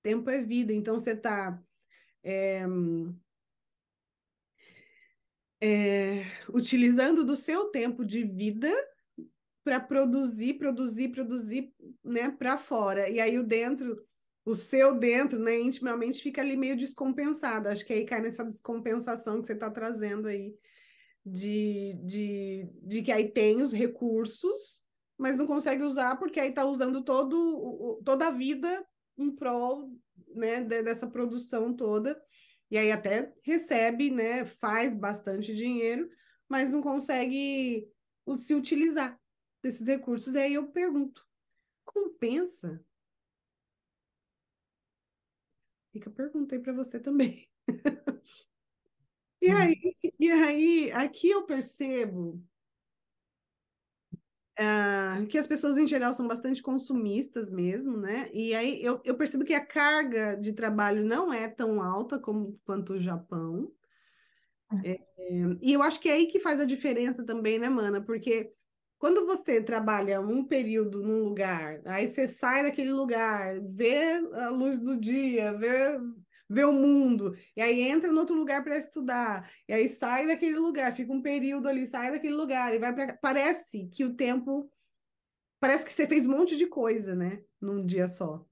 Tempo 0.00 0.30
é 0.30 0.40
vida. 0.40 0.72
Então 0.72 0.96
você 0.96 1.10
está 1.10 1.60
é, 2.22 2.62
é, 5.60 6.24
utilizando 6.52 7.24
do 7.24 7.36
seu 7.36 7.66
tempo 7.66 8.04
de 8.04 8.24
vida 8.24 8.70
para 9.64 9.80
produzir, 9.80 10.54
produzir, 10.54 11.08
produzir, 11.08 11.72
né, 12.02 12.30
para 12.30 12.56
fora. 12.56 13.08
E 13.08 13.20
aí 13.20 13.38
o 13.38 13.44
dentro, 13.44 14.02
o 14.44 14.54
seu 14.54 14.94
dentro, 14.98 15.38
né, 15.38 15.58
intimamente 15.58 16.22
fica 16.22 16.40
ali 16.40 16.56
meio 16.56 16.76
descompensado. 16.76 17.68
Acho 17.68 17.84
que 17.84 17.92
aí 17.92 18.06
cai 18.06 18.20
nessa 18.20 18.44
descompensação 18.44 19.40
que 19.40 19.46
você 19.46 19.52
está 19.52 19.70
trazendo 19.70 20.28
aí, 20.28 20.54
de, 21.24 21.94
de, 22.04 22.68
de 22.82 23.02
que 23.02 23.12
aí 23.12 23.30
tem 23.30 23.60
os 23.60 23.72
recursos, 23.72 24.82
mas 25.18 25.36
não 25.36 25.46
consegue 25.46 25.82
usar 25.82 26.16
porque 26.16 26.40
aí 26.40 26.48
está 26.48 26.64
usando 26.64 27.02
todo, 27.02 28.00
toda 28.04 28.28
a 28.28 28.30
vida 28.30 28.86
em 29.18 29.30
prol 29.30 29.90
né, 30.34 30.62
dessa 30.62 31.06
produção 31.06 31.74
toda 31.74 32.20
e 32.70 32.76
aí 32.76 32.92
até 32.92 33.32
recebe, 33.42 34.10
né, 34.10 34.44
faz 34.44 34.94
bastante 34.94 35.54
dinheiro, 35.54 36.08
mas 36.48 36.70
não 36.70 36.82
consegue 36.82 37.90
se 38.36 38.54
utilizar 38.54 39.18
desses 39.62 39.86
recursos. 39.86 40.34
E 40.34 40.38
aí 40.38 40.54
eu 40.54 40.70
pergunto, 40.70 41.26
compensa? 41.84 42.84
Fica 45.92 46.10
a 46.10 46.12
pergunta 46.12 46.54
aí 46.54 46.60
para 46.60 46.74
você 46.74 47.00
também. 47.00 47.48
e 49.40 49.48
aí, 49.48 49.96
e 50.20 50.30
aí, 50.30 50.92
aqui 50.92 51.30
eu 51.30 51.46
percebo 51.46 52.44
Uh, 54.60 55.24
que 55.28 55.38
as 55.38 55.46
pessoas 55.46 55.78
em 55.78 55.86
geral 55.86 56.12
são 56.14 56.26
bastante 56.26 56.60
consumistas 56.60 57.48
mesmo, 57.48 57.96
né? 57.96 58.28
E 58.32 58.52
aí 58.56 58.82
eu, 58.82 59.00
eu 59.04 59.16
percebo 59.16 59.44
que 59.44 59.54
a 59.54 59.64
carga 59.64 60.34
de 60.34 60.52
trabalho 60.52 61.04
não 61.04 61.32
é 61.32 61.48
tão 61.48 61.80
alta 61.80 62.18
como 62.18 62.58
quanto 62.64 62.94
o 62.94 63.00
Japão. 63.00 63.70
É, 64.84 64.90
é, 64.90 64.98
e 65.62 65.72
eu 65.72 65.82
acho 65.82 66.00
que 66.00 66.08
é 66.08 66.14
aí 66.14 66.26
que 66.26 66.40
faz 66.40 66.58
a 66.60 66.64
diferença 66.64 67.24
também, 67.24 67.58
né, 67.58 67.68
Mana? 67.68 68.02
Porque 68.02 68.52
quando 68.98 69.24
você 69.26 69.62
trabalha 69.62 70.20
um 70.20 70.44
período 70.44 71.02
num 71.02 71.22
lugar, 71.22 71.80
aí 71.84 72.08
você 72.08 72.26
sai 72.26 72.64
daquele 72.64 72.92
lugar, 72.92 73.60
vê 73.60 74.14
a 74.34 74.48
luz 74.48 74.80
do 74.80 74.98
dia, 74.98 75.52
vê 75.52 76.00
vê 76.48 76.64
o 76.64 76.72
mundo, 76.72 77.36
e 77.54 77.60
aí 77.60 77.82
entra 77.82 78.10
no 78.10 78.20
outro 78.20 78.34
lugar 78.34 78.64
para 78.64 78.78
estudar, 78.78 79.50
e 79.68 79.72
aí 79.72 79.88
sai 79.88 80.26
daquele 80.26 80.58
lugar, 80.58 80.94
fica 80.94 81.12
um 81.12 81.20
período 81.20 81.68
ali, 81.68 81.86
sai 81.86 82.10
daquele 82.10 82.34
lugar 82.34 82.74
e 82.74 82.78
vai 82.78 82.94
para. 82.94 83.16
Parece 83.20 83.86
que 83.88 84.04
o 84.04 84.14
tempo. 84.14 84.70
Parece 85.60 85.84
que 85.84 85.92
você 85.92 86.06
fez 86.06 86.24
um 86.24 86.30
monte 86.30 86.56
de 86.56 86.66
coisa, 86.66 87.16
né? 87.16 87.42
Num 87.60 87.84
dia 87.84 88.06
só. 88.06 88.46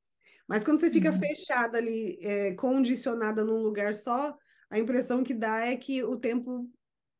Mas 0.48 0.64
quando 0.64 0.80
você 0.80 0.90
fica 0.90 1.10
uhum. 1.10 1.18
fechada 1.18 1.78
ali, 1.78 2.18
é, 2.20 2.52
condicionada 2.54 3.44
num 3.44 3.62
lugar 3.62 3.94
só, 3.94 4.36
a 4.70 4.78
impressão 4.78 5.22
que 5.22 5.34
dá 5.34 5.66
é 5.66 5.76
que 5.76 6.02
o 6.02 6.16
tempo 6.16 6.70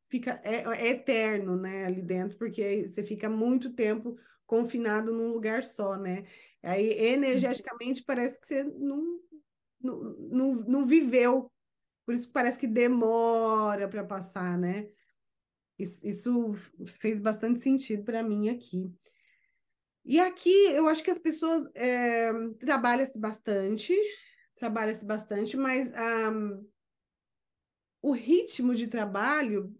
fica 0.09 0.41
é, 0.43 0.63
é 0.63 0.89
eterno, 0.89 1.57
né, 1.57 1.85
ali 1.85 2.01
dentro, 2.01 2.37
porque 2.37 2.87
você 2.87 3.03
fica 3.03 3.29
muito 3.29 3.73
tempo 3.73 4.17
confinado 4.45 5.13
num 5.13 5.31
lugar 5.31 5.63
só, 5.63 5.97
né? 5.97 6.25
Aí 6.63 6.89
energeticamente 6.91 8.03
parece 8.03 8.39
que 8.39 8.47
você 8.47 8.63
não 8.63 9.19
não, 9.81 9.97
não, 10.29 10.55
não 10.55 10.85
viveu. 10.85 11.51
Por 12.05 12.13
isso 12.13 12.31
parece 12.31 12.57
que 12.57 12.67
demora 12.67 13.87
para 13.87 14.03
passar, 14.03 14.57
né? 14.57 14.89
Isso, 15.77 16.05
isso 16.07 16.53
fez 16.85 17.19
bastante 17.19 17.59
sentido 17.59 18.03
para 18.03 18.23
mim 18.23 18.49
aqui. 18.49 18.91
E 20.03 20.19
aqui 20.19 20.53
eu 20.69 20.87
acho 20.87 21.03
que 21.03 21.11
as 21.11 21.19
pessoas 21.19 21.69
é, 21.75 22.31
trabalham-se 22.59 23.19
bastante, 23.19 23.93
trabalham-se 24.55 25.05
bastante, 25.05 25.57
mas 25.57 25.91
um, 26.31 26.65
o 28.01 28.13
ritmo 28.13 28.73
de 28.73 28.87
trabalho 28.87 29.75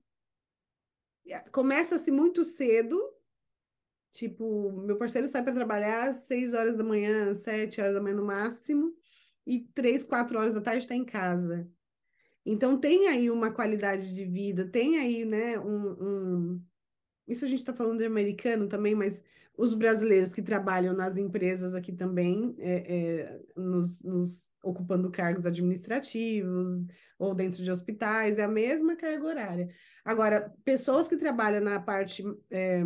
é, 1.25 1.39
começa-se 1.49 2.11
muito 2.11 2.43
cedo. 2.43 3.01
Tipo, 4.11 4.71
meu 4.85 4.97
parceiro 4.97 5.27
sai 5.27 5.43
para 5.43 5.53
trabalhar 5.53 6.09
às 6.09 6.27
seis 6.27 6.53
horas 6.53 6.75
da 6.75 6.83
manhã, 6.83 7.33
sete 7.33 7.79
horas 7.79 7.93
da 7.93 8.01
manhã 8.01 8.15
no 8.15 8.25
máximo 8.25 8.93
e 9.47 9.61
três, 9.73 10.03
quatro 10.03 10.37
horas 10.37 10.53
da 10.53 10.59
tarde 10.59 10.83
está 10.83 10.93
em 10.93 11.05
casa. 11.05 11.65
Então 12.45 12.77
tem 12.77 13.07
aí 13.07 13.31
uma 13.31 13.49
qualidade 13.49 14.13
de 14.13 14.25
vida, 14.25 14.67
tem 14.67 14.99
aí, 14.99 15.23
né, 15.23 15.57
um, 15.57 15.87
um... 16.03 16.63
Isso 17.25 17.45
a 17.45 17.47
gente 17.47 17.59
está 17.59 17.73
falando 17.73 17.99
de 17.99 18.05
americano 18.05 18.67
também, 18.67 18.93
mas 18.93 19.23
os 19.57 19.73
brasileiros 19.73 20.33
que 20.33 20.41
trabalham 20.41 20.93
nas 20.93 21.17
empresas 21.17 21.73
aqui 21.73 21.91
também, 21.91 22.55
é, 22.59 22.95
é, 22.95 23.41
nos, 23.55 24.03
nos, 24.03 24.51
ocupando 24.63 25.09
cargos 25.09 25.45
administrativos 25.45 26.85
ou 27.17 27.33
dentro 27.33 27.63
de 27.63 27.71
hospitais, 27.71 28.37
é 28.37 28.43
a 28.43 28.49
mesma 28.49 28.95
carga 28.95 29.25
horária. 29.25 29.69
Agora, 30.03 30.53
pessoas 30.63 31.07
que 31.07 31.17
trabalham 31.17 31.61
na 31.61 31.79
parte 31.79 32.23
é, 32.51 32.81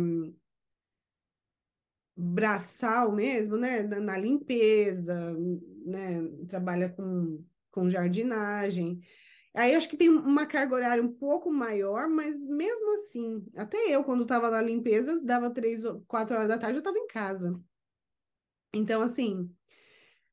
braçal 2.16 3.12
mesmo, 3.12 3.56
né, 3.56 3.82
na 3.82 4.16
limpeza, 4.16 5.36
né, 5.84 6.22
trabalha 6.48 6.88
com, 6.88 7.44
com 7.70 7.90
jardinagem. 7.90 9.00
Aí 9.54 9.74
acho 9.74 9.88
que 9.88 9.96
tem 9.96 10.08
uma 10.08 10.46
carga 10.46 10.74
horária 10.74 11.02
um 11.02 11.12
pouco 11.12 11.52
maior, 11.52 12.08
mas 12.08 12.38
mesmo 12.38 12.94
assim, 12.94 13.44
até 13.54 13.76
eu, 13.94 14.02
quando 14.02 14.22
estava 14.22 14.50
na 14.50 14.62
limpeza, 14.62 15.22
dava 15.22 15.50
três, 15.50 15.82
quatro 16.06 16.34
horas 16.34 16.48
da 16.48 16.58
tarde, 16.58 16.76
eu 16.76 16.80
estava 16.80 16.96
em 16.96 17.06
casa. 17.06 17.60
Então, 18.72 19.02
assim, 19.02 19.54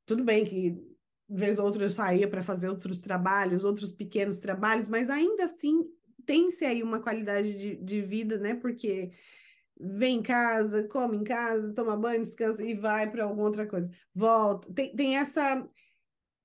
tudo 0.05 0.23
bem 0.23 0.45
que 0.45 0.81
vez 1.27 1.59
ou 1.59 1.65
outra 1.65 1.83
eu 1.83 1.89
saía 1.89 2.27
para 2.27 2.41
fazer 2.41 2.69
outros 2.69 2.99
trabalhos, 2.99 3.63
outros 3.63 3.91
pequenos 3.91 4.39
trabalhos, 4.39 4.87
mas 4.89 5.09
ainda 5.09 5.43
assim 5.43 5.83
tem-se 6.25 6.65
aí 6.65 6.81
uma 6.81 7.01
qualidade 7.01 7.57
de, 7.57 7.75
de 7.75 8.01
vida, 8.01 8.37
né? 8.39 8.55
Porque 8.55 9.11
vem 9.79 10.17
em 10.17 10.21
casa, 10.21 10.87
come 10.87 11.17
em 11.17 11.23
casa, 11.23 11.73
toma 11.73 11.95
banho, 11.95 12.23
descansa 12.23 12.61
e 12.63 12.73
vai 12.73 13.09
para 13.09 13.23
alguma 13.23 13.43
outra 13.43 13.65
coisa. 13.65 13.89
Volta. 14.13 14.71
Tem, 14.73 14.95
tem 14.95 15.17
essa 15.17 15.67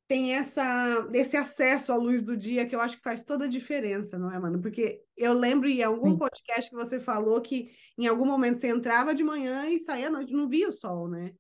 tem 0.07 0.35
essa 0.35 1.09
esse 1.14 1.37
acesso 1.37 1.91
à 1.91 1.97
luz 1.97 2.23
do 2.23 2.37
dia 2.37 2.67
que 2.67 2.76
eu 2.76 2.81
acho 2.81 2.99
que 2.99 3.03
faz 3.03 3.25
toda 3.25 3.47
a 3.47 3.49
diferença, 3.49 4.19
não 4.19 4.31
é, 4.31 4.38
mano? 4.38 4.61
Porque 4.61 5.03
eu 5.17 5.33
lembro 5.33 5.69
em 5.69 5.83
algum 5.83 6.12
Sim. 6.12 6.19
podcast 6.19 6.71
que 6.71 6.76
você 6.76 7.00
falou 7.00 7.41
que 7.41 7.71
em 7.99 8.07
algum 8.07 8.26
momento 8.26 8.59
você 8.59 8.69
entrava 8.69 9.14
de 9.14 9.25
manhã 9.25 9.69
e 9.69 9.79
saía 9.79 10.09
à 10.09 10.11
noite, 10.11 10.33
não 10.33 10.49
via 10.49 10.69
o 10.69 10.73
sol, 10.73 11.09
né? 11.09 11.35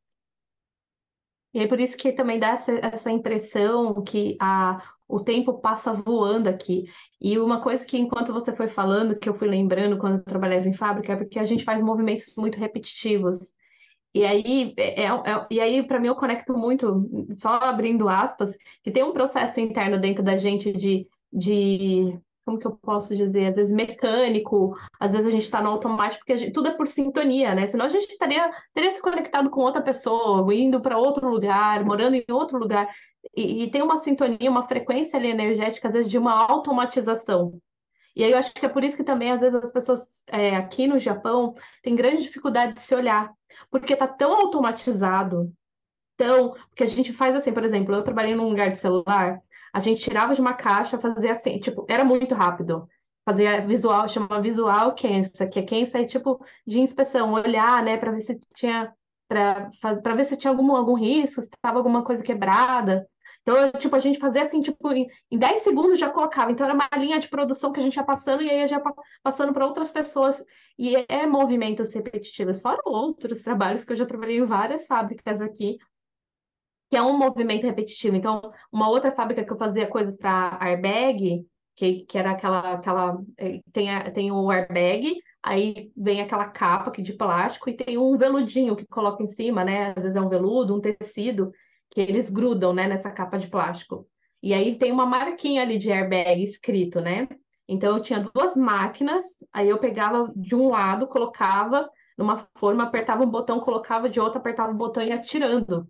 E 1.54 1.60
é 1.60 1.68
por 1.68 1.80
isso 1.80 1.96
que 1.96 2.12
também 2.12 2.40
dá 2.40 2.48
essa, 2.48 2.72
essa 2.82 3.10
impressão 3.12 4.02
que 4.02 4.36
a, 4.40 4.78
o 5.08 5.20
tempo 5.20 5.60
passa 5.60 5.92
voando 5.92 6.48
aqui. 6.48 6.84
E 7.20 7.38
uma 7.38 7.60
coisa 7.62 7.84
que, 7.86 7.96
enquanto 7.96 8.32
você 8.32 8.52
foi 8.54 8.66
falando, 8.66 9.16
que 9.16 9.28
eu 9.28 9.34
fui 9.34 9.46
lembrando 9.46 9.96
quando 9.96 10.16
eu 10.16 10.24
trabalhava 10.24 10.68
em 10.68 10.72
fábrica, 10.72 11.12
é 11.12 11.16
porque 11.16 11.38
a 11.38 11.44
gente 11.44 11.62
faz 11.64 11.80
movimentos 11.80 12.34
muito 12.36 12.58
repetitivos. 12.58 13.54
E 14.12 14.24
aí, 14.24 14.74
é, 14.76 15.04
é, 15.04 15.06
é 15.06 15.46
e 15.50 15.60
aí 15.60 15.86
para 15.86 16.00
mim, 16.00 16.08
eu 16.08 16.16
conecto 16.16 16.54
muito, 16.54 17.08
só 17.36 17.54
abrindo 17.54 18.08
aspas, 18.08 18.56
que 18.82 18.90
tem 18.90 19.04
um 19.04 19.12
processo 19.12 19.60
interno 19.60 20.00
dentro 20.00 20.24
da 20.24 20.36
gente 20.36 20.72
de, 20.72 21.06
de 21.32 22.18
como 22.44 22.58
que 22.58 22.66
eu 22.66 22.76
posso 22.76 23.16
dizer, 23.16 23.46
às 23.46 23.56
vezes 23.56 23.74
mecânico, 23.74 24.76
às 25.00 25.12
vezes 25.12 25.26
a 25.26 25.30
gente 25.30 25.44
está 25.44 25.62
no 25.62 25.70
automático, 25.70 26.20
porque 26.20 26.38
gente, 26.38 26.52
tudo 26.52 26.68
é 26.68 26.76
por 26.76 26.86
sintonia, 26.86 27.54
né? 27.54 27.66
Senão 27.66 27.86
a 27.86 27.88
gente 27.88 28.10
estaria, 28.10 28.50
teria 28.74 28.92
se 28.92 29.00
conectado 29.00 29.50
com 29.50 29.62
outra 29.62 29.82
pessoa, 29.82 30.54
indo 30.54 30.80
para 30.80 30.98
outro 30.98 31.28
lugar, 31.28 31.84
morando 31.84 32.16
em 32.16 32.24
outro 32.30 32.58
lugar. 32.58 32.88
E, 33.34 33.64
e, 33.64 33.70
tem 33.70 33.82
uma 33.82 33.98
sintonia, 33.98 34.50
uma 34.50 34.62
frequência 34.62 35.18
ali 35.18 35.28
energética, 35.28 35.88
às 35.88 35.94
vezes, 35.94 36.10
de 36.10 36.18
uma 36.18 36.34
automatização. 36.34 37.58
E 38.14 38.22
aí 38.22 38.30
eu 38.32 38.38
acho 38.38 38.52
que 38.54 38.64
é 38.64 38.68
por 38.68 38.84
isso 38.84 38.96
que 38.96 39.04
também, 39.04 39.32
às 39.32 39.40
vezes, 39.40 39.56
as 39.56 39.72
pessoas 39.72 40.22
é, 40.28 40.54
aqui 40.56 40.86
no 40.86 40.98
Japão 40.98 41.54
têm 41.82 41.96
grande 41.96 42.22
dificuldade 42.22 42.74
de 42.74 42.80
se 42.80 42.94
olhar, 42.94 43.32
porque 43.70 43.94
está 43.94 44.06
tão 44.06 44.32
automatizado, 44.34 45.52
tão. 46.16 46.52
Porque 46.68 46.84
a 46.84 46.86
gente 46.86 47.12
faz 47.12 47.34
assim, 47.34 47.52
por 47.52 47.64
exemplo, 47.64 47.94
eu 47.94 48.04
trabalhei 48.04 48.34
num 48.34 48.48
lugar 48.48 48.70
de 48.70 48.78
celular 48.78 49.40
a 49.74 49.80
gente 49.80 50.00
tirava 50.00 50.36
de 50.36 50.40
uma 50.40 50.54
caixa, 50.54 51.00
fazia 51.00 51.32
assim, 51.32 51.58
tipo, 51.58 51.84
era 51.88 52.04
muito 52.04 52.32
rápido. 52.32 52.88
Fazia 53.24 53.66
visual, 53.66 54.08
chama 54.08 54.40
visual 54.40 54.94
Kensa, 54.94 55.48
que 55.48 55.58
é 55.58 55.62
Kensa 55.62 55.98
é 55.98 56.04
tipo 56.04 56.44
de 56.64 56.78
inspeção, 56.78 57.32
olhar, 57.32 57.82
né, 57.82 57.96
para 57.96 58.12
ver 58.12 58.20
se 58.20 58.38
tinha 58.54 58.94
para 59.26 60.14
ver 60.14 60.24
se 60.26 60.36
tinha 60.36 60.50
algum, 60.52 60.76
algum 60.76 60.94
risco, 60.94 61.42
se 61.42 61.48
estava 61.48 61.78
alguma 61.78 62.04
coisa 62.04 62.22
quebrada. 62.22 63.08
Então, 63.42 63.72
tipo, 63.72 63.96
a 63.96 63.98
gente 63.98 64.18
fazia 64.18 64.42
assim, 64.44 64.60
tipo, 64.60 64.92
em, 64.92 65.08
em 65.30 65.38
10 65.38 65.62
segundos 65.62 65.98
já 65.98 66.08
colocava. 66.08 66.52
Então, 66.52 66.64
era 66.64 66.74
uma 66.74 66.88
linha 66.96 67.18
de 67.18 67.28
produção 67.28 67.72
que 67.72 67.80
a 67.80 67.82
gente 67.82 67.96
ia 67.96 68.04
passando 68.04 68.42
e 68.42 68.50
aí 68.50 68.66
já 68.68 68.80
passando 69.24 69.52
para 69.52 69.66
outras 69.66 69.90
pessoas. 69.90 70.42
E 70.78 70.94
é 71.08 71.26
movimentos 71.26 71.92
repetitivos, 71.92 72.60
fora 72.60 72.80
outros 72.84 73.42
trabalhos 73.42 73.84
que 73.84 73.92
eu 73.92 73.96
já 73.96 74.06
trabalhei 74.06 74.38
em 74.38 74.44
várias 74.44 74.86
fábricas 74.86 75.40
aqui, 75.40 75.78
que 76.94 76.98
é 76.98 77.02
um 77.02 77.18
movimento 77.18 77.66
repetitivo. 77.66 78.14
Então, 78.14 78.40
uma 78.70 78.88
outra 78.88 79.10
fábrica 79.10 79.44
que 79.44 79.52
eu 79.52 79.56
fazia 79.56 79.88
coisas 79.88 80.16
para 80.16 80.56
airbag, 80.60 81.44
que, 81.74 82.04
que 82.06 82.16
era 82.16 82.30
aquela, 82.30 82.74
aquela 82.74 83.18
eh, 83.36 83.60
tem, 83.72 83.92
a, 83.92 84.12
tem 84.12 84.30
o 84.30 84.48
airbag, 84.48 85.12
aí 85.42 85.90
vem 85.96 86.20
aquela 86.20 86.48
capa 86.48 86.90
aqui 86.90 87.02
de 87.02 87.12
plástico 87.12 87.68
e 87.68 87.76
tem 87.76 87.98
um 87.98 88.16
veludinho 88.16 88.76
que 88.76 88.86
coloca 88.86 89.24
em 89.24 89.26
cima, 89.26 89.64
né? 89.64 89.92
Às 89.96 90.04
vezes 90.04 90.14
é 90.14 90.20
um 90.20 90.28
veludo, 90.28 90.76
um 90.76 90.80
tecido, 90.80 91.50
que 91.90 92.00
eles 92.00 92.30
grudam, 92.30 92.72
né, 92.72 92.86
nessa 92.86 93.10
capa 93.10 93.38
de 93.38 93.48
plástico. 93.48 94.06
E 94.40 94.54
aí 94.54 94.78
tem 94.78 94.92
uma 94.92 95.04
marquinha 95.04 95.62
ali 95.62 95.78
de 95.78 95.90
airbag 95.90 96.44
escrito, 96.44 97.00
né? 97.00 97.26
Então 97.66 97.96
eu 97.96 98.02
tinha 98.02 98.20
duas 98.20 98.54
máquinas, 98.54 99.24
aí 99.52 99.68
eu 99.68 99.78
pegava 99.78 100.32
de 100.36 100.54
um 100.54 100.68
lado, 100.70 101.08
colocava 101.08 101.90
numa 102.16 102.46
forma, 102.54 102.84
apertava 102.84 103.24
um 103.24 103.30
botão, 103.30 103.58
colocava 103.58 104.08
de 104.08 104.20
outro, 104.20 104.38
apertava 104.38 104.70
o 104.70 104.76
botão 104.76 105.02
e 105.02 105.08
ia 105.08 105.18
tirando. 105.20 105.88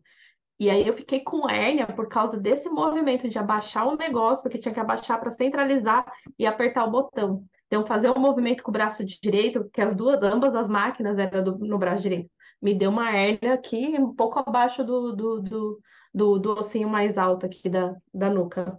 E 0.58 0.70
aí 0.70 0.86
eu 0.86 0.94
fiquei 0.94 1.20
com 1.20 1.48
hérnia 1.48 1.86
por 1.86 2.08
causa 2.08 2.38
desse 2.38 2.68
movimento 2.68 3.28
de 3.28 3.38
abaixar 3.38 3.88
o 3.88 3.96
negócio, 3.96 4.42
porque 4.42 4.58
tinha 4.58 4.72
que 4.72 4.80
abaixar 4.80 5.18
para 5.20 5.30
centralizar 5.30 6.04
e 6.38 6.46
apertar 6.46 6.84
o 6.86 6.90
botão. 6.90 7.44
Então, 7.66 7.84
fazer 7.84 8.10
um 8.10 8.20
movimento 8.20 8.62
com 8.62 8.70
o 8.70 8.72
braço 8.72 9.04
direito, 9.04 9.68
que 9.72 9.80
as 9.80 9.94
duas, 9.94 10.22
ambas 10.22 10.54
as 10.54 10.68
máquinas 10.68 11.18
eram 11.18 11.42
do, 11.42 11.58
no 11.58 11.78
braço 11.78 12.02
direito, 12.02 12.30
me 12.62 12.74
deu 12.74 12.90
uma 12.90 13.10
hérnia 13.10 13.54
aqui, 13.54 13.96
um 13.98 14.14
pouco 14.14 14.38
abaixo 14.38 14.84
do, 14.84 15.12
do, 15.14 15.40
do, 15.42 15.80
do, 16.14 16.38
do 16.38 16.50
ossinho 16.58 16.88
mais 16.88 17.18
alto 17.18 17.46
aqui 17.46 17.68
da, 17.68 17.96
da 18.12 18.30
nuca. 18.30 18.78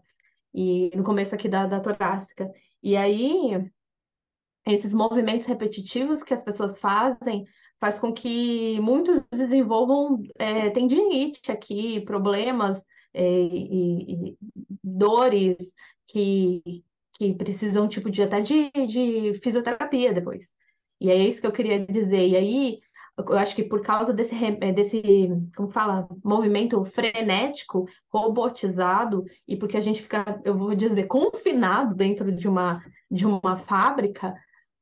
e 0.54 0.92
no 0.96 1.04
começo 1.04 1.36
aqui 1.36 1.50
da, 1.50 1.68
da 1.68 1.80
torácica. 1.82 2.50
E 2.82 2.96
aí, 2.96 3.70
esses 4.68 4.94
movimentos 4.94 5.46
repetitivos 5.46 6.24
que 6.24 6.34
as 6.34 6.44
pessoas 6.44 6.80
fazem 6.80 7.46
faz 7.80 8.00
com 8.00 8.14
que 8.14 8.80
muitos 8.80 9.24
desenvolvam 9.32 10.24
é, 10.38 10.70
tendinite 10.70 11.52
aqui, 11.52 12.02
problemas 12.02 12.84
é, 13.14 13.24
e, 13.24 14.30
e, 14.32 14.38
dores 14.84 15.74
que, 16.08 16.62
que 17.14 17.34
precisam 17.34 17.88
tipo 17.88 18.10
de 18.10 18.24
até 18.24 18.42
de, 18.42 18.72
de 18.88 19.40
fisioterapia 19.42 20.14
depois. 20.14 20.56
E 21.00 21.10
é 21.10 21.16
isso 21.16 21.42
que 21.42 21.48
eu 21.48 21.52
queria 21.52 21.86
dizer. 21.86 22.28
E 22.28 22.36
aí, 22.36 22.80
eu 23.18 23.38
acho 23.38 23.56
que 23.56 23.64
por 23.64 23.82
causa 23.82 24.14
desse, 24.14 24.36
eh, 24.36 24.72
desse, 24.74 25.02
como 25.56 25.70
fala, 25.70 26.08
movimento 26.24 26.84
frenético, 26.86 27.88
robotizado, 28.12 29.26
e 29.48 29.56
porque 29.56 29.78
a 29.78 29.82
gente 29.82 30.02
fica, 30.02 30.42
eu 30.44 30.58
vou 30.58 30.76
dizer, 30.76 31.08
confinado 31.08 31.96
dentro 31.96 32.32
de 32.32 32.48
uma, 32.48 32.84
de 33.10 33.26
uma 33.26 33.56
fábrica, 33.56 34.36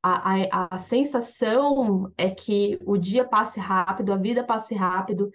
a, 0.08 0.64
a, 0.64 0.68
a 0.76 0.78
sensação 0.78 2.12
é 2.18 2.30
que 2.30 2.78
o 2.84 2.96
dia 2.96 3.24
passe 3.26 3.58
rápido, 3.60 4.12
a 4.12 4.16
vida 4.16 4.44
passe 4.44 4.74
rápido, 4.74 5.30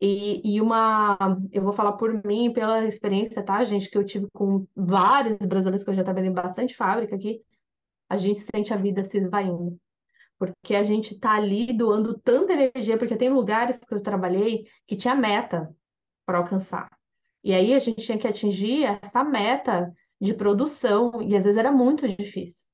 e, 0.00 0.56
e 0.56 0.60
uma, 0.60 1.16
eu 1.52 1.62
vou 1.62 1.72
falar 1.72 1.92
por 1.92 2.12
mim, 2.24 2.52
pela 2.52 2.84
experiência, 2.84 3.42
tá, 3.42 3.62
gente, 3.64 3.90
que 3.90 3.96
eu 3.98 4.04
tive 4.04 4.28
com 4.32 4.66
vários 4.76 5.36
brasileiros, 5.38 5.84
que 5.84 5.90
eu 5.90 5.94
já 5.94 6.04
trabalhei 6.04 6.30
em 6.30 6.34
bastante 6.34 6.74
fábrica 6.76 7.16
aqui, 7.16 7.40
a 8.08 8.16
gente 8.16 8.40
sente 8.40 8.72
a 8.72 8.76
vida 8.76 9.02
se 9.04 9.18
esvaindo 9.18 9.78
porque 10.38 10.74
a 10.74 10.82
gente 10.82 11.14
está 11.14 11.32
ali 11.32 11.72
doando 11.72 12.18
tanta 12.18 12.52
energia, 12.52 12.98
porque 12.98 13.16
tem 13.16 13.30
lugares 13.30 13.78
que 13.78 13.94
eu 13.94 14.02
trabalhei 14.02 14.66
que 14.86 14.96
tinha 14.96 15.14
meta 15.14 15.74
para 16.26 16.38
alcançar. 16.38 16.90
E 17.42 17.52
aí 17.54 17.74
a 17.74 17.78
gente 17.78 18.02
tinha 18.04 18.18
que 18.18 18.26
atingir 18.26 18.84
essa 18.84 19.22
meta 19.22 19.92
de 20.20 20.34
produção, 20.34 21.22
e 21.22 21.36
às 21.36 21.44
vezes 21.44 21.58
era 21.58 21.70
muito 21.70 22.08
difícil. 22.08 22.66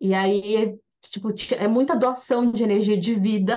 E 0.00 0.14
aí, 0.14 0.78
tipo, 1.02 1.28
é 1.56 1.68
muita 1.68 1.96
doação 1.96 2.50
de 2.52 2.62
energia 2.62 2.98
de 2.98 3.14
vida, 3.14 3.56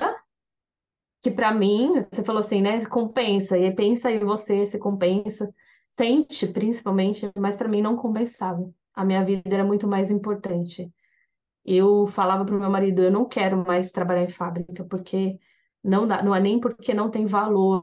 que 1.22 1.32
para 1.32 1.54
mim, 1.54 2.02
você 2.02 2.24
falou 2.24 2.40
assim, 2.42 2.62
né, 2.62 2.86
compensa, 2.86 3.58
e 3.58 3.72
pensa 3.74 4.12
em 4.12 4.20
você, 4.20 4.66
se 4.68 4.78
compensa, 4.78 5.50
sente 5.90 6.48
principalmente, 6.48 7.32
mas 7.40 7.56
para 7.56 7.70
mim 7.70 7.82
não 7.82 7.96
compensava. 7.96 8.70
A 8.94 9.06
minha 9.06 9.24
vida 9.24 9.42
era 9.54 9.64
muito 9.64 9.88
mais 9.88 10.12
importante 10.12 10.92
eu 11.66 12.08
falava 12.08 12.46
para 12.46 12.56
o 12.56 12.60
meu 12.60 12.70
marido, 12.70 13.02
eu 13.04 13.12
não 13.12 13.28
quero 13.28 13.64
mais 13.66 13.92
trabalhar 13.92 14.24
em 14.24 14.28
fábrica, 14.28 14.84
porque 14.86 15.38
não 15.84 16.08
dá, 16.08 16.22
não 16.24 16.34
é 16.36 16.40
nem 16.40 16.60
porque 16.60 16.94
não 16.94 17.10
tem 17.10 17.26
valor, 17.26 17.82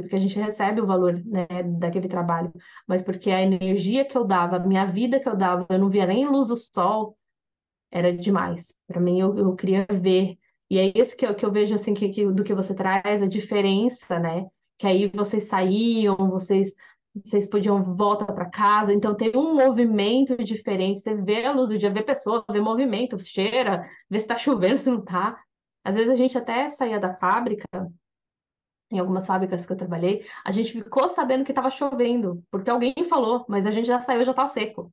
porque 0.00 0.16
a 0.16 0.18
gente 0.18 0.38
recebe 0.38 0.80
o 0.80 0.86
valor, 0.86 1.14
né, 1.24 1.46
daquele 1.78 2.08
trabalho, 2.08 2.52
mas 2.86 3.02
porque 3.02 3.30
a 3.30 3.42
energia 3.42 4.06
que 4.06 4.16
eu 4.16 4.24
dava, 4.24 4.56
a 4.56 4.60
minha 4.60 4.84
vida 4.86 5.20
que 5.20 5.28
eu 5.28 5.36
dava, 5.36 5.66
eu 5.70 5.78
não 5.78 5.90
via 5.90 6.06
nem 6.06 6.26
luz 6.28 6.48
do 6.48 6.56
sol, 6.56 7.16
era 7.90 8.16
demais. 8.16 8.74
Para 8.86 9.00
mim, 9.00 9.20
eu, 9.20 9.34
eu 9.38 9.54
queria 9.56 9.86
ver. 9.90 10.36
E 10.70 10.78
é 10.78 10.92
isso 10.94 11.16
que 11.16 11.26
eu, 11.26 11.34
que 11.34 11.44
eu 11.44 11.52
vejo, 11.52 11.74
assim, 11.74 11.94
que, 11.94 12.08
que, 12.10 12.24
do 12.26 12.44
que 12.44 12.54
você 12.54 12.74
traz, 12.74 13.22
a 13.22 13.26
diferença, 13.26 14.18
né? 14.18 14.46
Que 14.78 14.86
aí 14.86 15.08
vocês 15.08 15.44
saíam, 15.44 16.16
vocês 16.30 16.74
vocês 17.14 17.48
podiam 17.48 17.96
voltar 17.96 18.32
para 18.32 18.48
casa, 18.48 18.92
então 18.92 19.14
tem 19.16 19.32
um 19.34 19.54
movimento 19.54 20.36
diferente, 20.44 21.00
você 21.00 21.14
vê 21.14 21.44
a 21.44 21.52
luz 21.52 21.68
do 21.68 21.76
dia, 21.76 21.90
vê 21.90 22.02
pessoa, 22.02 22.44
vê 22.50 22.60
movimento, 22.60 23.18
cheira, 23.18 23.88
vê 24.08 24.18
se 24.18 24.24
está 24.24 24.36
chovendo, 24.36 24.78
se 24.78 24.88
não 24.88 25.00
está. 25.00 25.36
Às 25.84 25.96
vezes 25.96 26.10
a 26.10 26.16
gente 26.16 26.38
até 26.38 26.70
saía 26.70 27.00
da 27.00 27.14
fábrica, 27.16 27.66
em 28.90 28.98
algumas 28.98 29.26
fábricas 29.26 29.64
que 29.66 29.72
eu 29.72 29.76
trabalhei, 29.76 30.24
a 30.44 30.50
gente 30.52 30.72
ficou 30.72 31.08
sabendo 31.08 31.44
que 31.44 31.52
estava 31.52 31.70
chovendo, 31.70 32.44
porque 32.50 32.70
alguém 32.70 32.94
falou, 33.08 33.44
mas 33.48 33.66
a 33.66 33.70
gente 33.70 33.86
já 33.86 34.00
saiu, 34.00 34.24
já 34.24 34.32
está 34.32 34.48
seco. 34.48 34.92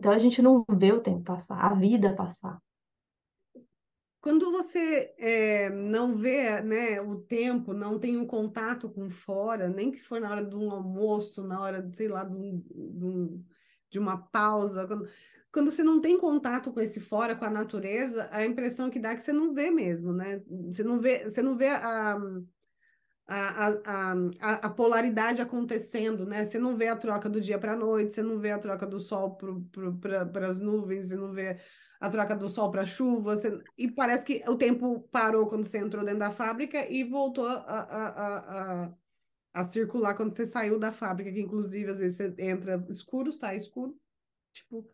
Então 0.00 0.12
a 0.12 0.18
gente 0.18 0.40
não 0.40 0.64
vê 0.66 0.92
o 0.92 1.02
tempo 1.02 1.22
passar, 1.22 1.60
a 1.60 1.74
vida 1.74 2.14
passar. 2.14 2.58
Quando 4.18 4.50
você 4.50 5.14
é, 5.18 5.68
não 5.68 6.16
vê 6.16 6.62
né, 6.62 7.02
o 7.02 7.20
tempo, 7.20 7.74
não 7.74 7.98
tem 7.98 8.16
um 8.16 8.26
contato 8.26 8.88
com 8.88 9.10
fora, 9.10 9.68
nem 9.68 9.90
que 9.90 10.02
for 10.02 10.18
na 10.18 10.30
hora 10.30 10.42
de 10.42 10.56
um 10.56 10.70
almoço, 10.70 11.42
na 11.44 11.60
hora, 11.60 11.86
sei 11.92 12.08
lá, 12.08 12.24
de, 12.24 12.34
um, 12.34 13.44
de, 13.90 13.98
um, 13.98 14.02
uma 14.02 14.16
pausa, 14.16 14.86
quando, 14.86 15.06
quando 15.52 15.70
você 15.70 15.82
não 15.82 16.00
tem 16.00 16.16
contato 16.18 16.72
com 16.72 16.80
esse 16.80 16.98
fora, 16.98 17.36
com 17.36 17.44
a 17.44 17.50
natureza, 17.50 18.26
a 18.32 18.42
impressão 18.42 18.88
que 18.88 18.98
dá 18.98 19.10
é 19.10 19.16
que 19.16 19.22
você 19.22 19.34
não 19.34 19.52
vê 19.52 19.70
mesmo, 19.70 20.14
né? 20.14 20.42
Você 20.72 20.82
não 20.82 20.98
vê, 20.98 21.30
você 21.30 21.42
não 21.42 21.58
vê 21.58 21.68
a, 21.68 22.16
a, 23.32 23.68
a, 23.68 24.12
a, 24.40 24.52
a 24.54 24.70
polaridade 24.70 25.40
acontecendo, 25.40 26.26
né? 26.26 26.44
Você 26.44 26.58
não 26.58 26.76
vê 26.76 26.88
a 26.88 26.96
troca 26.96 27.28
do 27.28 27.40
dia 27.40 27.60
para 27.60 27.74
a 27.74 27.76
noite, 27.76 28.12
você 28.12 28.22
não 28.22 28.40
vê 28.40 28.50
a 28.50 28.58
troca 28.58 28.84
do 28.84 28.98
sol 28.98 29.38
para 30.32 30.48
as 30.48 30.58
nuvens, 30.58 31.06
você 31.06 31.16
não 31.16 31.32
vê 31.32 31.56
a 32.00 32.10
troca 32.10 32.34
do 32.34 32.48
sol 32.48 32.72
para 32.72 32.84
chuva, 32.84 33.36
você... 33.36 33.62
e 33.78 33.88
parece 33.88 34.24
que 34.24 34.42
o 34.48 34.56
tempo 34.56 35.02
parou 35.12 35.46
quando 35.46 35.62
você 35.62 35.78
entrou 35.78 36.04
dentro 36.04 36.18
da 36.18 36.32
fábrica 36.32 36.90
e 36.90 37.04
voltou 37.04 37.46
a, 37.46 37.54
a, 37.54 38.08
a, 38.86 38.94
a, 39.54 39.64
circular 39.64 40.14
quando 40.14 40.32
você 40.32 40.44
saiu 40.44 40.76
da 40.76 40.90
fábrica, 40.90 41.30
que 41.30 41.40
inclusive 41.40 41.88
às 41.88 42.00
vezes 42.00 42.16
você 42.16 42.34
entra 42.38 42.84
escuro, 42.90 43.30
sai 43.30 43.54
escuro, 43.54 43.96
tipo, 44.52 44.90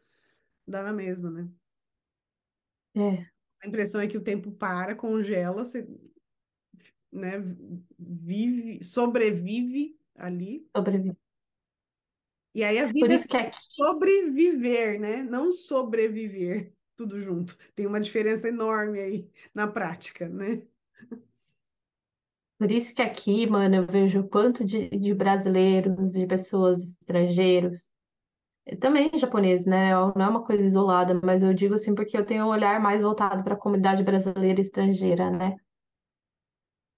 dá 0.66 0.82
na 0.82 0.92
mesma, 0.92 1.30
né? 1.30 1.48
É. 2.94 3.26
A 3.62 3.66
impressão 3.66 4.00
é 4.00 4.06
que 4.06 4.18
o 4.18 4.22
tempo 4.22 4.50
para, 4.52 4.94
congela, 4.94 5.64
você 5.64 5.88
né, 7.16 7.42
vive, 7.98 8.84
sobrevive 8.84 9.98
ali. 10.16 10.68
Sobrevive. 10.76 11.16
E 12.54 12.64
aí 12.64 12.78
a 12.78 12.86
vida 12.86 13.12
é, 13.12 13.16
é 13.16 13.50
sobreviver, 13.70 14.98
né? 14.98 15.22
Não 15.22 15.52
sobreviver 15.52 16.72
tudo 16.96 17.20
junto. 17.20 17.56
Tem 17.74 17.86
uma 17.86 18.00
diferença 18.00 18.48
enorme 18.48 18.98
aí 18.98 19.30
na 19.54 19.68
prática, 19.68 20.28
né? 20.28 20.66
Por 22.58 22.70
isso 22.70 22.94
que 22.94 23.02
aqui, 23.02 23.46
mano, 23.46 23.74
eu 23.74 23.86
vejo 23.86 24.20
o 24.20 24.28
quanto 24.28 24.64
de, 24.64 24.88
de 24.88 25.12
brasileiros, 25.12 26.14
de 26.14 26.26
pessoas 26.26 26.96
estrangeiros, 26.98 27.90
também 28.80 29.10
japoneses, 29.14 29.66
né? 29.66 29.92
Não 29.92 30.24
é 30.24 30.28
uma 30.28 30.42
coisa 30.42 30.64
isolada, 30.64 31.20
mas 31.22 31.42
eu 31.42 31.52
digo 31.52 31.74
assim 31.74 31.94
porque 31.94 32.16
eu 32.16 32.24
tenho 32.24 32.46
um 32.46 32.48
olhar 32.48 32.80
mais 32.80 33.02
voltado 33.02 33.44
para 33.44 33.52
a 33.54 33.58
comunidade 33.58 34.02
brasileira 34.02 34.58
e 34.58 34.64
estrangeira, 34.64 35.30
né? 35.30 35.56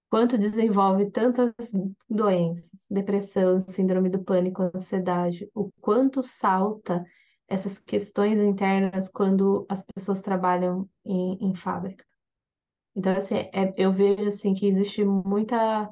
Quanto 0.09 0.37
desenvolve 0.37 1.11
tantas 1.11 1.53
doenças, 2.09 2.85
depressão, 2.89 3.61
síndrome 3.61 4.09
do 4.09 4.23
pânico, 4.23 4.63
ansiedade, 4.73 5.49
o 5.53 5.71
quanto 5.79 6.23
salta 6.23 7.05
essas 7.47 7.77
questões 7.79 8.39
internas 8.39 9.09
quando 9.09 9.65
as 9.69 9.83
pessoas 9.83 10.21
trabalham 10.21 10.89
em, 11.05 11.37
em 11.49 11.53
fábrica. 11.53 12.05
Então, 12.95 13.15
assim, 13.15 13.35
é, 13.35 13.73
eu 13.77 13.91
vejo, 13.91 14.27
assim, 14.27 14.53
que 14.53 14.67
existe 14.67 15.03
muita... 15.03 15.89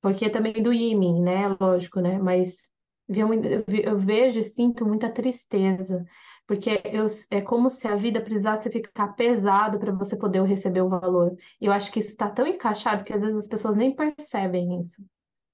Porque 0.00 0.30
também 0.30 0.62
do 0.62 0.72
Yimin, 0.72 1.22
né? 1.22 1.48
Lógico, 1.60 2.00
né? 2.00 2.18
Mas 2.18 2.68
eu 3.08 3.98
vejo 3.98 4.38
e 4.38 4.44
sinto 4.44 4.86
muita 4.86 5.10
tristeza, 5.12 6.04
porque 6.46 6.80
eu, 6.84 7.06
é 7.30 7.40
como 7.40 7.70
se 7.70 7.86
a 7.86 7.94
vida 7.94 8.20
precisasse 8.20 8.70
ficar 8.70 9.08
pesado 9.14 9.78
para 9.78 9.92
você 9.92 10.16
poder 10.16 10.42
receber 10.42 10.82
o 10.82 10.88
valor. 10.88 11.34
E 11.60 11.66
eu 11.66 11.72
acho 11.72 11.90
que 11.92 12.00
isso 12.00 12.10
está 12.10 12.28
tão 12.28 12.46
encaixado 12.46 13.04
que 13.04 13.12
às 13.12 13.20
vezes 13.20 13.36
as 13.36 13.46
pessoas 13.46 13.76
nem 13.76 13.94
percebem 13.94 14.80
isso 14.80 15.02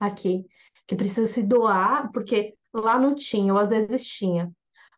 aqui, 0.00 0.44
que 0.86 0.96
precisa 0.96 1.26
se 1.26 1.42
doar, 1.42 2.10
porque 2.12 2.54
lá 2.72 2.98
não 2.98 3.14
tinha, 3.14 3.52
ou 3.52 3.58
às 3.58 3.68
vezes 3.68 4.04
tinha. 4.04 4.50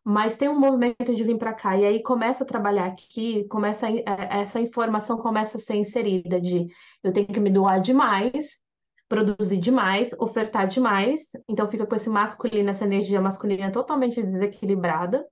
Mas 0.05 0.37
tem 0.37 0.49
um 0.49 0.59
movimento 0.59 1.15
de 1.15 1.25
vir 1.25 1.37
para 1.37 1.53
cá 1.53 1.77
e 1.77 1.85
aí 1.85 2.03
começa 2.03 2.45
a 2.45 2.47
trabalhar 2.47 2.87
aqui, 2.87 3.47
começa 3.49 3.87
é, 3.89 4.05
essa 4.43 4.61
informação 4.61 5.19
começa 5.19 5.59
a 5.59 5.61
ser 5.61 5.75
inserida 5.75 6.41
de 6.41 6.67
eu 7.03 7.13
tenho 7.13 7.27
que 7.27 7.41
me 7.41 7.51
doar 7.51 7.81
demais, 7.81 8.61
produzir 9.09 9.59
demais, 9.59 10.13
ofertar 10.19 10.67
demais, 10.69 11.33
então 11.49 11.71
fica 11.71 11.87
com 11.87 11.95
esse 11.95 12.09
masculino, 12.09 12.71
essa 12.71 12.85
energia 12.85 13.21
masculina 13.21 13.71
totalmente 13.71 14.23
desequilibrada 14.23 15.23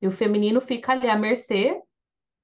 e 0.00 0.06
o 0.06 0.10
feminino 0.10 0.60
fica 0.60 0.92
ali 0.92 1.08
à 1.08 1.16
mercê, 1.16 1.80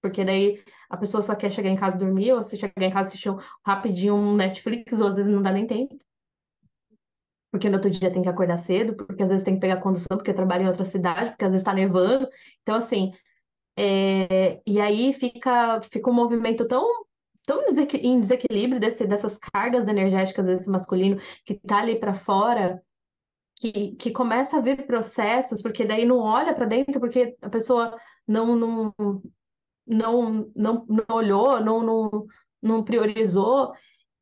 porque 0.02 0.24
daí 0.24 0.62
a 0.90 0.96
pessoa 0.96 1.22
só 1.22 1.34
quer 1.34 1.50
chegar 1.52 1.70
em 1.70 1.76
casa 1.76 1.98
dormir, 1.98 2.32
ou 2.32 2.42
se 2.42 2.56
chegar 2.58 2.82
em 2.82 2.90
casa 2.90 3.08
assistir 3.10 3.30
rapidinho 3.64 4.14
um 4.14 4.36
Netflix, 4.36 5.00
ou 5.00 5.08
às 5.08 5.16
vezes 5.16 5.32
não 5.32 5.42
dá 5.42 5.52
nem 5.52 5.66
tempo 5.66 5.96
porque 7.54 7.68
no 7.68 7.76
outro 7.76 7.88
dia 7.88 8.12
tem 8.12 8.20
que 8.20 8.28
acordar 8.28 8.56
cedo, 8.58 8.96
porque 8.96 9.22
às 9.22 9.28
vezes 9.28 9.44
tem 9.44 9.54
que 9.54 9.60
pegar 9.60 9.80
condução, 9.80 10.16
porque 10.16 10.34
trabalha 10.34 10.64
em 10.64 10.66
outra 10.66 10.84
cidade, 10.84 11.30
porque 11.30 11.44
às 11.44 11.52
vezes 11.52 11.62
está 11.62 11.72
nevando. 11.72 12.28
Então, 12.62 12.74
assim, 12.74 13.12
é... 13.76 14.60
e 14.66 14.80
aí 14.80 15.12
fica, 15.14 15.80
fica 15.82 16.10
um 16.10 16.14
movimento 16.14 16.66
tão, 16.66 16.84
tão 17.46 17.60
em 17.94 18.20
desequilíbrio 18.20 18.80
desse, 18.80 19.06
dessas 19.06 19.38
cargas 19.38 19.86
energéticas 19.88 20.44
desse 20.44 20.68
masculino 20.68 21.20
que 21.44 21.54
está 21.54 21.78
ali 21.78 22.00
para 22.00 22.14
fora, 22.14 22.82
que, 23.56 23.96
que 23.96 24.10
começa 24.10 24.56
a 24.58 24.60
vir 24.60 24.86
processos, 24.86 25.62
porque 25.62 25.84
daí 25.84 26.04
não 26.04 26.18
olha 26.18 26.54
para 26.54 26.66
dentro, 26.66 27.00
porque 27.00 27.36
a 27.40 27.48
pessoa 27.48 27.98
não, 28.26 28.56
não, 28.56 28.94
não, 29.86 30.52
não, 30.54 30.86
não 30.88 31.04
olhou, 31.10 31.60
não, 31.64 31.82
não, 31.82 32.26
não 32.62 32.84
priorizou. 32.84 33.72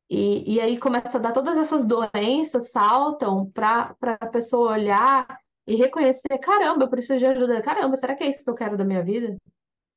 E, 0.09 0.55
e 0.55 0.61
aí 0.61 0.79
começa 0.79 1.17
a 1.17 1.21
dar 1.21 1.31
todas 1.33 1.57
essas 1.57 1.85
doenças, 1.85 2.71
saltam 2.71 3.49
para 3.51 3.95
a 4.01 4.27
pessoa 4.27 4.73
olhar 4.73 5.27
e 5.65 5.75
reconhecer, 5.75 6.37
caramba, 6.39 6.83
eu 6.85 6.89
preciso 6.89 7.19
de 7.19 7.25
ajuda. 7.25 7.61
Caramba, 7.61 7.95
será 7.97 8.15
que 8.15 8.23
é 8.23 8.29
isso 8.29 8.43
que 8.43 8.49
eu 8.49 8.55
quero 8.55 8.77
da 8.77 8.85
minha 8.85 9.03
vida? 9.03 9.37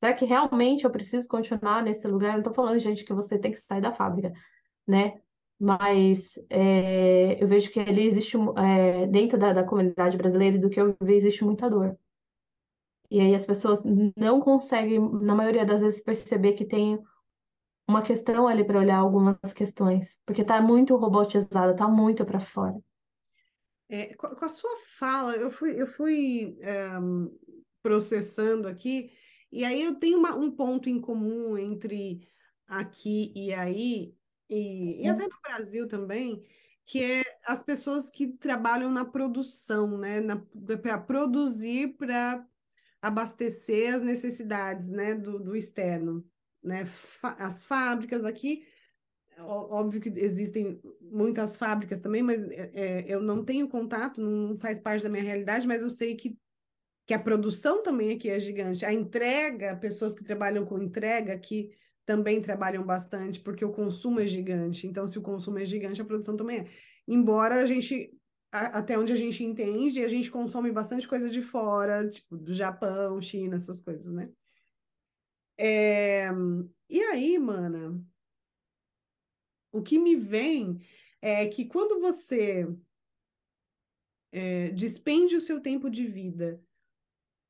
Será 0.00 0.14
que 0.14 0.24
realmente 0.24 0.84
eu 0.84 0.90
preciso 0.90 1.28
continuar 1.28 1.82
nesse 1.82 2.06
lugar? 2.06 2.32
Eu 2.32 2.36
não 2.36 2.42
tô 2.44 2.54
falando, 2.54 2.78
gente, 2.78 3.04
que 3.04 3.12
você 3.14 3.38
tem 3.38 3.52
que 3.52 3.60
sair 3.60 3.80
da 3.80 3.92
fábrica, 3.92 4.32
né? 4.86 5.20
Mas 5.58 6.38
é, 6.50 7.42
eu 7.42 7.48
vejo 7.48 7.70
que 7.70 7.80
ali 7.80 8.04
existe, 8.06 8.36
é, 8.58 9.06
dentro 9.06 9.38
da, 9.38 9.52
da 9.52 9.64
comunidade 9.64 10.16
brasileira, 10.16 10.58
do 10.58 10.68
que 10.68 10.80
eu 10.80 10.94
vejo, 11.00 11.16
existe 11.16 11.44
muita 11.44 11.70
dor. 11.70 11.98
E 13.10 13.20
aí 13.20 13.34
as 13.34 13.46
pessoas 13.46 13.82
não 14.16 14.40
conseguem, 14.40 15.00
na 15.22 15.34
maioria 15.34 15.64
das 15.64 15.80
vezes, 15.80 16.02
perceber 16.02 16.52
que 16.54 16.64
tem 16.64 16.98
uma 17.88 18.02
questão 18.02 18.48
ali 18.48 18.64
para 18.64 18.80
olhar 18.80 18.98
algumas 18.98 19.52
questões, 19.54 20.18
porque 20.26 20.42
está 20.42 20.60
muito 20.60 20.96
robotizada, 20.96 21.72
está 21.72 21.86
muito 21.86 22.24
para 22.24 22.40
fora. 22.40 22.76
É, 23.88 24.14
com, 24.14 24.44
a 24.44 24.48
sua 24.48 24.76
fala, 24.98 25.36
eu 25.36 25.50
fui, 25.50 25.80
eu 25.80 25.86
fui 25.86 26.58
é, 26.60 26.90
processando 27.80 28.66
aqui, 28.66 29.12
e 29.52 29.64
aí 29.64 29.80
eu 29.80 29.94
tenho 29.94 30.18
uma, 30.18 30.34
um 30.36 30.50
ponto 30.50 30.88
em 30.88 31.00
comum 31.00 31.56
entre 31.56 32.28
aqui 32.66 33.32
e 33.36 33.54
aí, 33.54 34.12
e, 34.48 35.02
e 35.02 35.08
até 35.08 35.24
no 35.24 35.40
Brasil 35.42 35.86
também, 35.88 36.42
que 36.84 37.02
é 37.02 37.22
as 37.44 37.62
pessoas 37.62 38.08
que 38.08 38.28
trabalham 38.28 38.90
na 38.90 39.04
produção, 39.04 39.98
né? 39.98 40.20
Para 40.80 40.98
produzir 40.98 41.96
para 41.96 42.46
abastecer 43.02 43.94
as 43.94 44.02
necessidades 44.02 44.88
né? 44.88 45.14
do, 45.14 45.38
do 45.38 45.56
externo. 45.56 46.24
Né? 46.62 46.84
As 47.38 47.64
fábricas 47.64 48.24
aqui, 48.24 48.66
óbvio 49.38 50.00
que 50.00 50.08
existem 50.08 50.80
muitas 51.00 51.56
fábricas 51.56 52.00
também, 52.00 52.22
mas 52.22 52.42
é, 52.42 52.70
é, 52.74 53.04
eu 53.06 53.20
não 53.20 53.44
tenho 53.44 53.68
contato, 53.68 54.20
não 54.20 54.58
faz 54.58 54.78
parte 54.78 55.02
da 55.02 55.08
minha 55.08 55.22
realidade, 55.22 55.66
mas 55.66 55.82
eu 55.82 55.90
sei 55.90 56.16
que 56.16 56.36
que 57.06 57.14
a 57.14 57.18
produção 57.20 57.84
também 57.84 58.12
aqui 58.12 58.28
é 58.28 58.40
gigante. 58.40 58.84
A 58.84 58.92
entrega, 58.92 59.76
pessoas 59.76 60.12
que 60.16 60.24
trabalham 60.24 60.66
com 60.66 60.82
entrega 60.82 61.32
aqui 61.32 61.70
também 62.06 62.40
trabalham 62.40 62.84
bastante, 62.84 63.40
porque 63.40 63.64
o 63.64 63.72
consumo 63.72 64.20
é 64.20 64.26
gigante. 64.26 64.86
Então, 64.86 65.06
se 65.08 65.18
o 65.18 65.22
consumo 65.22 65.58
é 65.58 65.66
gigante, 65.66 66.00
a 66.00 66.04
produção 66.04 66.36
também 66.36 66.60
é. 66.60 66.70
Embora 67.06 67.56
a 67.56 67.66
gente, 67.66 68.16
até 68.50 68.96
onde 68.96 69.12
a 69.12 69.16
gente 69.16 69.42
entende, 69.44 70.02
a 70.02 70.08
gente 70.08 70.30
consome 70.30 70.70
bastante 70.70 71.06
coisa 71.06 71.28
de 71.28 71.42
fora, 71.42 72.08
tipo 72.08 72.36
do 72.36 72.54
Japão, 72.54 73.20
China, 73.20 73.56
essas 73.56 73.82
coisas, 73.82 74.12
né? 74.12 74.30
É... 75.58 76.28
E 76.88 77.02
aí, 77.02 77.36
mana, 77.38 78.00
o 79.72 79.82
que 79.82 79.98
me 79.98 80.14
vem 80.14 80.80
é 81.20 81.46
que 81.46 81.64
quando 81.64 82.00
você 82.00 82.68
é, 84.30 84.70
despende 84.70 85.34
o 85.34 85.40
seu 85.40 85.60
tempo 85.60 85.90
de 85.90 86.06
vida 86.06 86.62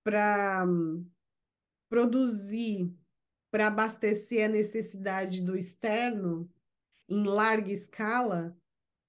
para 0.03 0.65
produzir, 1.91 2.91
para 3.57 3.69
abastecer 3.69 4.45
a 4.45 4.53
necessidade 4.53 5.41
do 5.41 5.57
externo 5.57 6.47
em 7.09 7.25
larga 7.25 7.73
escala, 7.73 8.55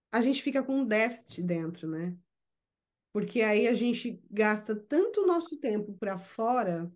a 0.10 0.21
gente 0.21 0.41
fica 0.41 0.63
com 0.63 0.73
um 0.73 0.86
déficit 0.86 1.43
dentro, 1.43 1.86
né? 1.86 2.15
Porque 3.12 3.41
aí 3.41 3.67
a 3.67 3.73
gente 3.73 4.23
gasta 4.31 4.73
tanto 4.73 5.19
o 5.19 5.27
nosso 5.27 5.57
tempo 5.57 5.97
para 5.99 6.17
fora, 6.17 6.89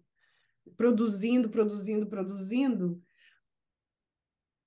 produzindo, 0.77 1.49
produzindo, 1.49 2.07
produzindo, 2.07 3.03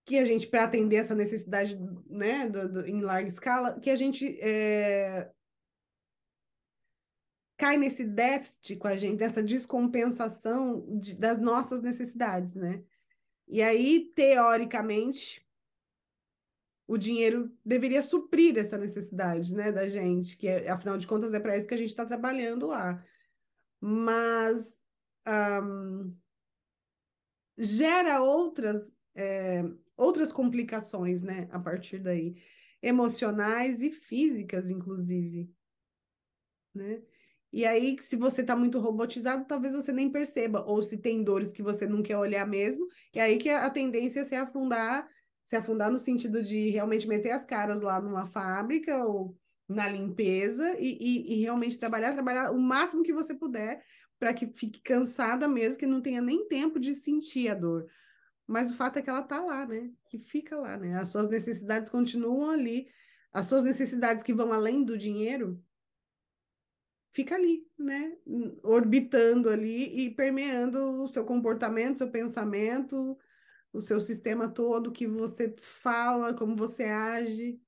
que 0.05 0.19
a 0.19 0.27
gente, 0.27 0.47
para 0.47 0.65
atender 0.65 0.97
essa 0.97 1.15
necessidade 1.15 1.79
né, 2.07 2.47
do, 2.51 2.71
do, 2.71 2.87
em 2.87 3.01
larga 3.01 3.31
escala, 3.31 3.81
que 3.81 3.89
a 3.89 3.97
gente 3.97 4.39
é, 4.43 5.33
cai 7.65 7.79
nesse 7.79 8.05
déficit 8.05 8.77
com 8.77 8.87
a 8.87 8.95
gente, 8.95 9.17
dessa 9.17 9.43
descompensação 9.43 10.85
de, 11.01 11.15
das 11.15 11.39
nossas 11.39 11.81
necessidades, 11.81 12.55
né? 12.55 12.85
E 13.49 13.63
aí, 13.63 14.13
teoricamente, 14.15 15.43
o 16.87 16.99
dinheiro 16.99 17.51
deveria 17.65 18.03
suprir 18.03 18.59
essa 18.59 18.77
necessidade, 18.77 19.55
né, 19.55 19.73
da 19.73 19.89
gente, 19.89 20.37
que 20.37 20.47
é, 20.47 20.69
afinal 20.69 20.99
de 20.99 21.07
contas 21.07 21.33
é 21.33 21.41
para 21.41 21.57
isso 21.57 21.67
que 21.67 21.73
a 21.73 21.79
gente 21.79 21.89
está 21.89 22.05
trabalhando 22.05 22.67
lá. 22.67 23.03
Mas 23.81 24.83
um, 25.27 26.15
gera 27.57 28.21
outras 28.21 28.95
é, 29.15 29.63
outras 29.97 30.35
complicações, 30.35 31.23
né, 31.23 31.49
a 31.51 31.59
partir 31.59 31.99
daí, 31.99 32.37
emocionais 32.83 33.81
e 33.81 33.91
físicas, 33.91 34.71
inclusive, 34.71 35.51
né? 36.75 37.03
E 37.55 37.65
aí, 37.65 37.97
se 38.01 38.17
você 38.17 38.41
está 38.41 38.57
muito 38.57 38.81
robotizado, 38.81 39.45
talvez 39.45 39.75
você 39.75 39.93
nem 39.93 40.11
perceba, 40.11 40.65
ou 40.67 40.83
se 40.83 40.99
tem 40.99 41.23
dores 41.23 41.53
que 41.53 41.63
você 41.63 41.87
não 41.87 42.03
quer 42.03 42.19
olhar 42.19 42.45
mesmo, 42.45 42.85
e 43.15 43.21
aí 43.21 43.39
que 43.39 43.49
a 43.49 43.71
tendência 43.71 44.19
é 44.19 44.25
se 44.25 44.35
afundar, 44.35 45.09
se 45.45 45.55
afundar 45.55 45.89
no 45.89 46.01
sentido 46.01 46.43
de 46.43 46.71
realmente 46.71 47.07
meter 47.07 47.31
as 47.31 47.47
caras 47.47 47.81
lá 47.81 48.01
numa 48.01 48.27
fábrica 48.27 49.05
ou 49.05 49.39
na 49.69 49.89
limpeza 49.89 50.77
e, 50.81 50.99
e, 51.01 51.35
e 51.35 51.43
realmente 51.43 51.79
trabalhar, 51.79 52.13
trabalhar 52.13 52.51
o 52.51 52.59
máximo 52.59 53.05
que 53.05 53.13
você 53.13 53.33
puder 53.33 53.85
para 54.19 54.35
que 54.35 54.49
fique 54.49 54.83
cansada 54.83 55.47
mesmo, 55.47 55.79
que 55.79 55.87
não 55.87 56.01
tenha 56.01 56.21
nem 56.21 56.49
tempo 56.49 56.81
de 56.81 56.93
sentir 56.93 57.49
a 57.51 57.55
dor. 57.55 57.87
Mas 58.49 58.73
o 58.73 58.77
fato 58.77 58.99
é 58.99 59.03
que 59.03 59.09
ela 59.09 59.21
está 59.21 59.41
lá, 59.41 59.65
né? 59.65 59.93
Que 60.09 60.19
fica 60.19 60.57
lá, 60.57 60.77
né? 60.77 60.99
As 60.99 61.11
suas 61.11 61.29
necessidades 61.29 61.89
continuam 61.89 62.51
ali. 62.51 62.89
As 63.33 63.47
suas 63.47 63.63
necessidades 63.63 64.25
que 64.25 64.35
vão 64.35 64.53
além 64.53 64.83
do 64.83 64.99
dinheiro, 64.99 65.63
fica 67.15 67.37
ali, 67.37 67.67
né? 67.79 68.17
Orbitando 68.63 69.49
ali 69.49 70.07
e 70.07 70.11
permeando 70.11 71.03
o 71.03 71.09
seu 71.09 71.25
comportamento, 71.25 71.99
seu 71.99 72.11
pensamento, 72.11 73.17
o 73.73 73.81
seu 73.81 74.01
sistema 74.01 74.49
todo, 74.49 74.93
que 74.93 75.07
você 75.07 75.55
fala, 75.59 76.35
como 76.35 76.57
você 76.57 76.85
age. 76.85 77.61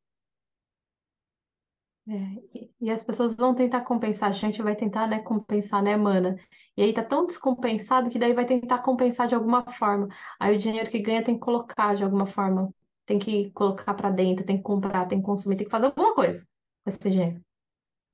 É, 2.08 2.70
e 2.80 2.90
as 2.90 3.02
pessoas 3.02 3.34
vão 3.36 3.54
tentar 3.54 3.80
compensar, 3.82 4.28
a 4.30 4.32
gente 4.32 4.62
vai 4.62 4.76
tentar, 4.76 5.08
né, 5.08 5.20
compensar, 5.20 5.82
né, 5.82 5.96
mana? 5.96 6.36
E 6.76 6.82
aí 6.82 6.94
tá 6.94 7.02
tão 7.02 7.26
descompensado 7.26 8.10
que 8.10 8.18
daí 8.18 8.32
vai 8.32 8.46
tentar 8.46 8.78
compensar 8.78 9.26
de 9.28 9.34
alguma 9.34 9.64
forma. 9.72 10.08
Aí 10.38 10.54
o 10.56 10.58
dinheiro 10.58 10.90
que 10.90 11.00
ganha 11.00 11.24
tem 11.24 11.34
que 11.34 11.40
colocar 11.40 11.94
de 11.96 12.04
alguma 12.04 12.26
forma, 12.26 12.72
tem 13.06 13.18
que 13.18 13.50
colocar 13.52 13.94
para 13.94 14.10
dentro, 14.10 14.46
tem 14.46 14.56
que 14.56 14.62
comprar, 14.62 15.06
tem 15.08 15.18
que 15.20 15.26
consumir, 15.26 15.56
tem 15.56 15.66
que 15.66 15.70
fazer 15.70 15.86
alguma 15.86 16.14
coisa 16.14 16.46
com 16.84 16.90
esse 16.90 17.10
dinheiro 17.10 17.45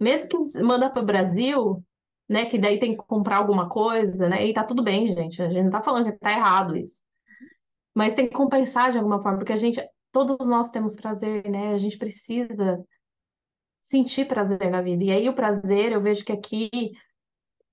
mesmo 0.01 0.29
que 0.29 0.63
manda 0.63 0.91
para 0.91 1.03
o 1.03 1.07
Brasil, 1.07 1.83
né, 2.29 2.47
que 2.47 2.59
daí 2.59 2.81
tem 2.81 2.97
que 2.97 3.05
comprar 3.07 3.39
alguma 3.39 3.69
coisa, 3.69 4.29
né, 4.29 4.47
e 4.47 4.55
tá 4.55 4.65
tudo 4.65 4.83
bem, 4.83 5.09
gente, 5.15 5.43
a 5.43 5.49
gente 5.49 5.65
não 5.65 5.71
tá 5.71 5.83
falando 5.83 6.11
que 6.13 6.19
tá 6.19 6.33
errado 6.33 6.77
isso. 6.77 7.03
Mas 7.95 8.15
tem 8.15 8.27
que 8.29 8.35
compensar 8.35 8.91
de 8.91 8.99
alguma 8.99 9.23
forma, 9.23 9.39
porque 9.39 9.53
a 9.53 9.57
gente, 9.57 9.81
todos 10.11 10.47
nós 10.47 10.71
temos 10.71 10.97
prazer, 10.97 11.49
né, 11.49 11.75
a 11.75 11.79
gente 11.79 11.99
precisa 11.99 12.83
sentir 13.83 14.27
prazer 14.27 14.71
na 14.71 14.81
vida. 14.81 15.05
E 15.05 15.11
aí 15.11 15.29
o 15.29 15.35
prazer, 15.35 15.93
eu 15.93 16.01
vejo 16.01 16.25
que 16.25 16.33
aqui, 16.33 16.71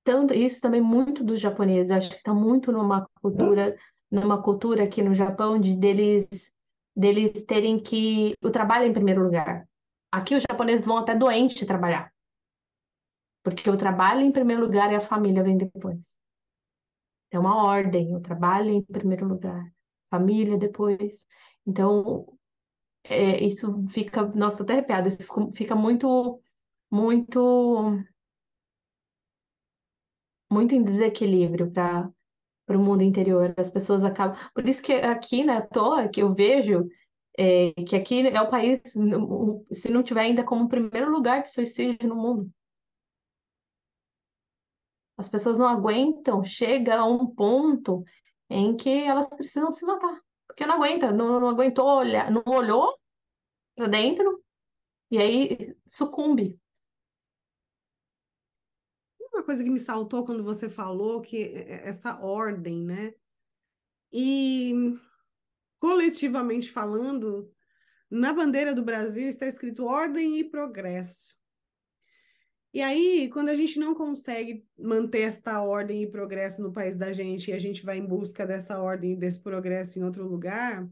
tanto 0.03 0.33
isso 0.33 0.59
também 0.59 0.81
muito 0.81 1.23
dos 1.23 1.39
japoneses, 1.39 1.91
acho 1.91 2.09
que 2.09 2.23
tá 2.23 2.33
muito 2.33 2.71
numa 2.71 3.07
cultura, 3.21 3.75
numa 4.11 4.41
cultura 4.41 4.83
aqui 4.83 5.01
no 5.01 5.13
Japão 5.13 5.59
de 5.59 5.75
deles 5.75 6.27
deles 6.99 7.31
terem 7.45 7.79
que 7.81 8.35
o 8.41 8.49
trabalho 8.49 8.85
em 8.85 8.93
primeiro 8.93 9.23
lugar. 9.23 9.68
Aqui 10.11 10.35
os 10.35 10.43
japoneses 10.49 10.85
vão 10.85 10.97
até 10.97 11.15
doente 11.15 11.65
trabalhar. 11.65 12.11
Porque 13.43 13.69
o 13.69 13.77
trabalho 13.77 14.21
em 14.21 14.31
primeiro 14.31 14.61
lugar 14.61 14.91
e 14.91 14.95
a 14.95 15.01
família 15.01 15.43
vem 15.43 15.57
depois. 15.57 16.19
É 17.31 17.37
uma 17.39 17.63
ordem, 17.63 18.15
o 18.15 18.21
trabalho 18.21 18.69
em 18.71 18.83
primeiro 18.83 19.27
lugar, 19.27 19.71
família 20.09 20.57
depois. 20.57 21.25
Então, 21.65 22.25
é, 23.03 23.43
isso 23.43 23.85
fica, 23.89 24.23
nossa, 24.27 24.63
até 24.63 24.73
arrepiado, 24.73 25.07
isso 25.07 25.25
fica 25.53 25.75
muito, 25.75 26.41
muito, 26.91 27.99
muito 30.51 30.75
em 30.75 30.83
desequilíbrio 30.83 31.71
para 31.71 32.11
para 32.65 32.77
o 32.77 32.83
mundo 32.83 33.01
interior. 33.01 33.53
As 33.57 33.69
pessoas 33.69 34.03
acabam. 34.03 34.37
Por 34.53 34.69
isso 34.69 34.83
que 34.83 34.93
aqui, 34.93 35.43
né, 35.43 35.57
à 35.57 35.61
toa, 35.67 36.07
que 36.07 36.21
eu 36.21 36.35
vejo 36.35 36.87
é, 37.39 37.71
que 37.85 37.95
aqui 37.95 38.27
é 38.27 38.41
o 38.41 38.49
país, 38.49 38.81
se 39.71 39.89
não 39.89 40.03
tiver 40.03 40.21
ainda 40.21 40.43
como 40.43 40.67
primeiro 40.67 41.09
lugar 41.09 41.41
de 41.41 41.49
suicídio 41.49 42.09
no 42.09 42.15
mundo. 42.17 42.51
As 45.17 45.29
pessoas 45.29 45.57
não 45.57 45.67
aguentam, 45.67 46.43
chega 46.43 46.99
a 46.99 47.05
um 47.05 47.25
ponto 47.25 48.03
em 48.49 48.75
que 48.75 48.89
elas 48.89 49.29
precisam 49.29 49.71
se 49.71 49.85
matar. 49.85 50.19
Porque 50.47 50.65
não 50.65 50.75
aguenta, 50.75 51.11
não, 51.13 51.39
não 51.39 51.47
aguentou 51.47 51.87
olhar, 51.87 52.29
não 52.29 52.43
olhou 52.45 52.97
para 53.73 53.87
dentro 53.87 54.43
e 55.09 55.17
aí 55.17 55.77
sucumbe. 55.85 56.59
Uma 59.33 59.43
coisa 59.45 59.63
que 59.63 59.69
me 59.69 59.79
saltou 59.79 60.25
quando 60.25 60.43
você 60.43 60.69
falou 60.69 61.21
que 61.21 61.37
é, 61.37 61.71
é, 61.71 61.89
essa 61.89 62.19
ordem, 62.19 62.83
né? 62.83 63.13
E 64.11 64.73
coletivamente 65.79 66.71
falando, 66.71 67.51
na 68.09 68.33
bandeira 68.33 68.73
do 68.73 68.83
Brasil 68.83 69.27
está 69.27 69.45
escrito 69.45 69.85
ordem 69.85 70.39
e 70.39 70.43
progresso. 70.43 71.39
E 72.71 72.81
aí, 72.81 73.29
quando 73.29 73.49
a 73.49 73.55
gente 73.55 73.79
não 73.79 73.95
consegue 73.95 74.63
manter 74.77 75.21
esta 75.21 75.59
ordem 75.61 76.03
e 76.03 76.11
progresso 76.11 76.61
no 76.61 76.71
país 76.71 76.95
da 76.95 77.11
gente, 77.11 77.49
e 77.49 77.53
a 77.53 77.57
gente 77.57 77.83
vai 77.83 77.97
em 77.97 78.05
busca 78.05 78.45
dessa 78.45 78.79
ordem 78.79 79.13
e 79.13 79.15
desse 79.15 79.41
progresso 79.41 79.97
em 79.97 80.03
outro 80.03 80.27
lugar, 80.27 80.87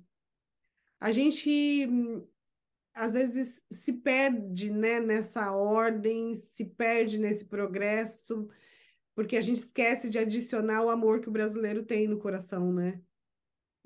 a 1.00 1.12
gente 1.12 1.88
às 2.96 3.14
vezes 3.14 3.64
se 3.70 3.94
perde 3.94 4.72
né, 4.72 5.00
nessa 5.00 5.52
ordem, 5.52 6.34
se 6.34 6.66
perde 6.66 7.20
nesse 7.20 7.46
progresso, 7.46 8.50
porque 9.14 9.38
a 9.38 9.42
gente 9.42 9.58
esquece 9.58 10.10
de 10.10 10.18
adicionar 10.18 10.82
o 10.82 10.90
amor 10.90 11.22
que 11.22 11.30
o 11.30 11.32
brasileiro 11.32 11.84
tem 11.84 12.08
no 12.08 12.18
coração, 12.18 12.74
né? 12.74 13.00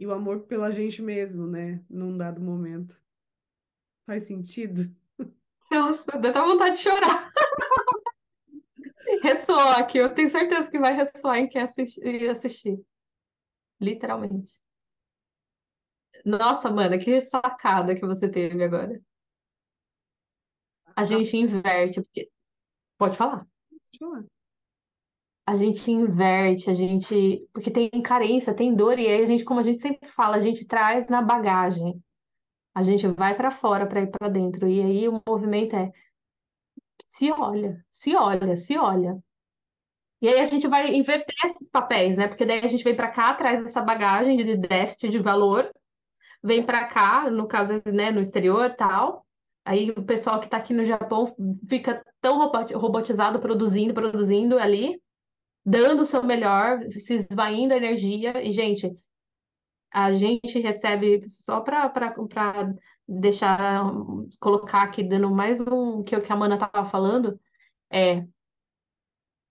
E 0.01 0.07
o 0.07 0.11
amor 0.11 0.47
pela 0.47 0.71
gente 0.71 0.99
mesmo, 0.99 1.45
né? 1.45 1.85
Num 1.87 2.17
dado 2.17 2.41
momento. 2.41 2.99
Faz 4.03 4.23
sentido? 4.23 4.91
Nossa, 5.69 6.17
dá 6.17 6.31
até 6.31 6.41
vontade 6.41 6.77
de 6.77 6.81
chorar. 6.81 7.31
Ressoa 9.21 9.73
aqui, 9.73 9.99
eu 9.99 10.11
tenho 10.11 10.27
certeza 10.27 10.71
que 10.71 10.79
vai 10.79 10.95
ressoar 10.95 11.37
em 11.37 11.47
quem 11.47 11.61
assistir, 11.61 12.27
assistir. 12.31 12.83
Literalmente. 13.79 14.59
Nossa, 16.25 16.71
mana, 16.71 16.97
que 16.97 17.21
sacada 17.21 17.93
que 17.93 18.01
você 18.01 18.27
teve 18.27 18.63
agora. 18.63 18.99
A 20.95 21.03
gente 21.03 21.37
inverte, 21.37 22.01
porque... 22.01 22.31
Pode 22.97 23.15
falar. 23.15 23.47
Pode 23.69 23.99
falar. 23.99 24.25
A 25.51 25.57
gente 25.57 25.91
inverte, 25.91 26.69
a 26.69 26.73
gente. 26.73 27.45
Porque 27.51 27.69
tem 27.69 27.89
carência, 28.01 28.53
tem 28.53 28.73
dor, 28.73 28.97
e 28.97 29.05
aí 29.05 29.21
a 29.21 29.25
gente, 29.25 29.43
como 29.43 29.59
a 29.59 29.63
gente 29.63 29.81
sempre 29.81 30.07
fala, 30.07 30.37
a 30.37 30.39
gente 30.39 30.65
traz 30.65 31.09
na 31.09 31.21
bagagem. 31.21 32.01
A 32.73 32.81
gente 32.81 33.05
vai 33.05 33.35
para 33.35 33.51
fora 33.51 33.85
para 33.85 33.99
ir 33.99 34.07
para 34.07 34.29
dentro. 34.29 34.65
E 34.69 34.81
aí 34.81 35.09
o 35.09 35.21
movimento 35.27 35.75
é 35.75 35.91
se 37.05 37.29
olha, 37.33 37.83
se 37.91 38.15
olha, 38.15 38.55
se 38.55 38.77
olha. 38.77 39.21
E 40.21 40.29
aí 40.29 40.39
a 40.39 40.45
gente 40.45 40.69
vai 40.69 40.95
inverter 40.95 41.35
esses 41.43 41.69
papéis, 41.69 42.15
né? 42.15 42.29
Porque 42.29 42.45
daí 42.45 42.63
a 42.63 42.67
gente 42.69 42.85
vem 42.85 42.95
para 42.95 43.11
cá, 43.11 43.33
traz 43.33 43.61
essa 43.65 43.81
bagagem 43.81 44.37
de 44.37 44.55
déficit 44.55 45.09
de 45.09 45.19
valor, 45.19 45.69
vem 46.41 46.65
para 46.65 46.85
cá, 46.87 47.29
no 47.29 47.45
caso, 47.45 47.81
né, 47.87 48.09
no 48.09 48.21
exterior, 48.21 48.73
tal. 48.77 49.25
Aí 49.65 49.91
o 49.91 50.03
pessoal 50.03 50.39
que 50.39 50.45
está 50.45 50.55
aqui 50.55 50.73
no 50.73 50.85
Japão 50.85 51.35
fica 51.67 52.01
tão 52.21 52.37
robotizado, 52.39 53.41
produzindo, 53.41 53.93
produzindo 53.93 54.57
ali, 54.57 54.97
dando 55.65 56.01
o 56.01 56.05
seu 56.05 56.23
melhor, 56.23 56.79
se 56.91 57.15
esvaindo 57.15 57.73
a 57.73 57.77
energia. 57.77 58.41
E, 58.41 58.51
gente, 58.51 58.95
a 59.91 60.13
gente 60.13 60.59
recebe, 60.59 61.29
só 61.29 61.61
para 61.61 61.91
deixar, 63.07 63.83
colocar 64.39 64.83
aqui, 64.83 65.03
dando 65.03 65.29
mais 65.29 65.59
um 65.59 66.03
que, 66.03 66.19
que 66.21 66.31
a 66.31 66.35
Mana 66.35 66.55
estava 66.55 66.85
falando, 66.85 67.39
é 67.91 68.25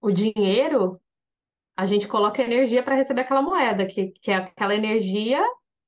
o 0.01 0.11
dinheiro, 0.11 1.01
a 1.77 1.87
gente 1.87 2.09
coloca 2.09 2.43
energia 2.43 2.83
para 2.83 2.95
receber 2.95 3.23
aquela 3.23 3.43
moeda, 3.43 3.87
que, 3.87 4.09
que 4.13 4.31
é 4.31 4.37
aquela 4.37 4.75
energia 4.75 5.43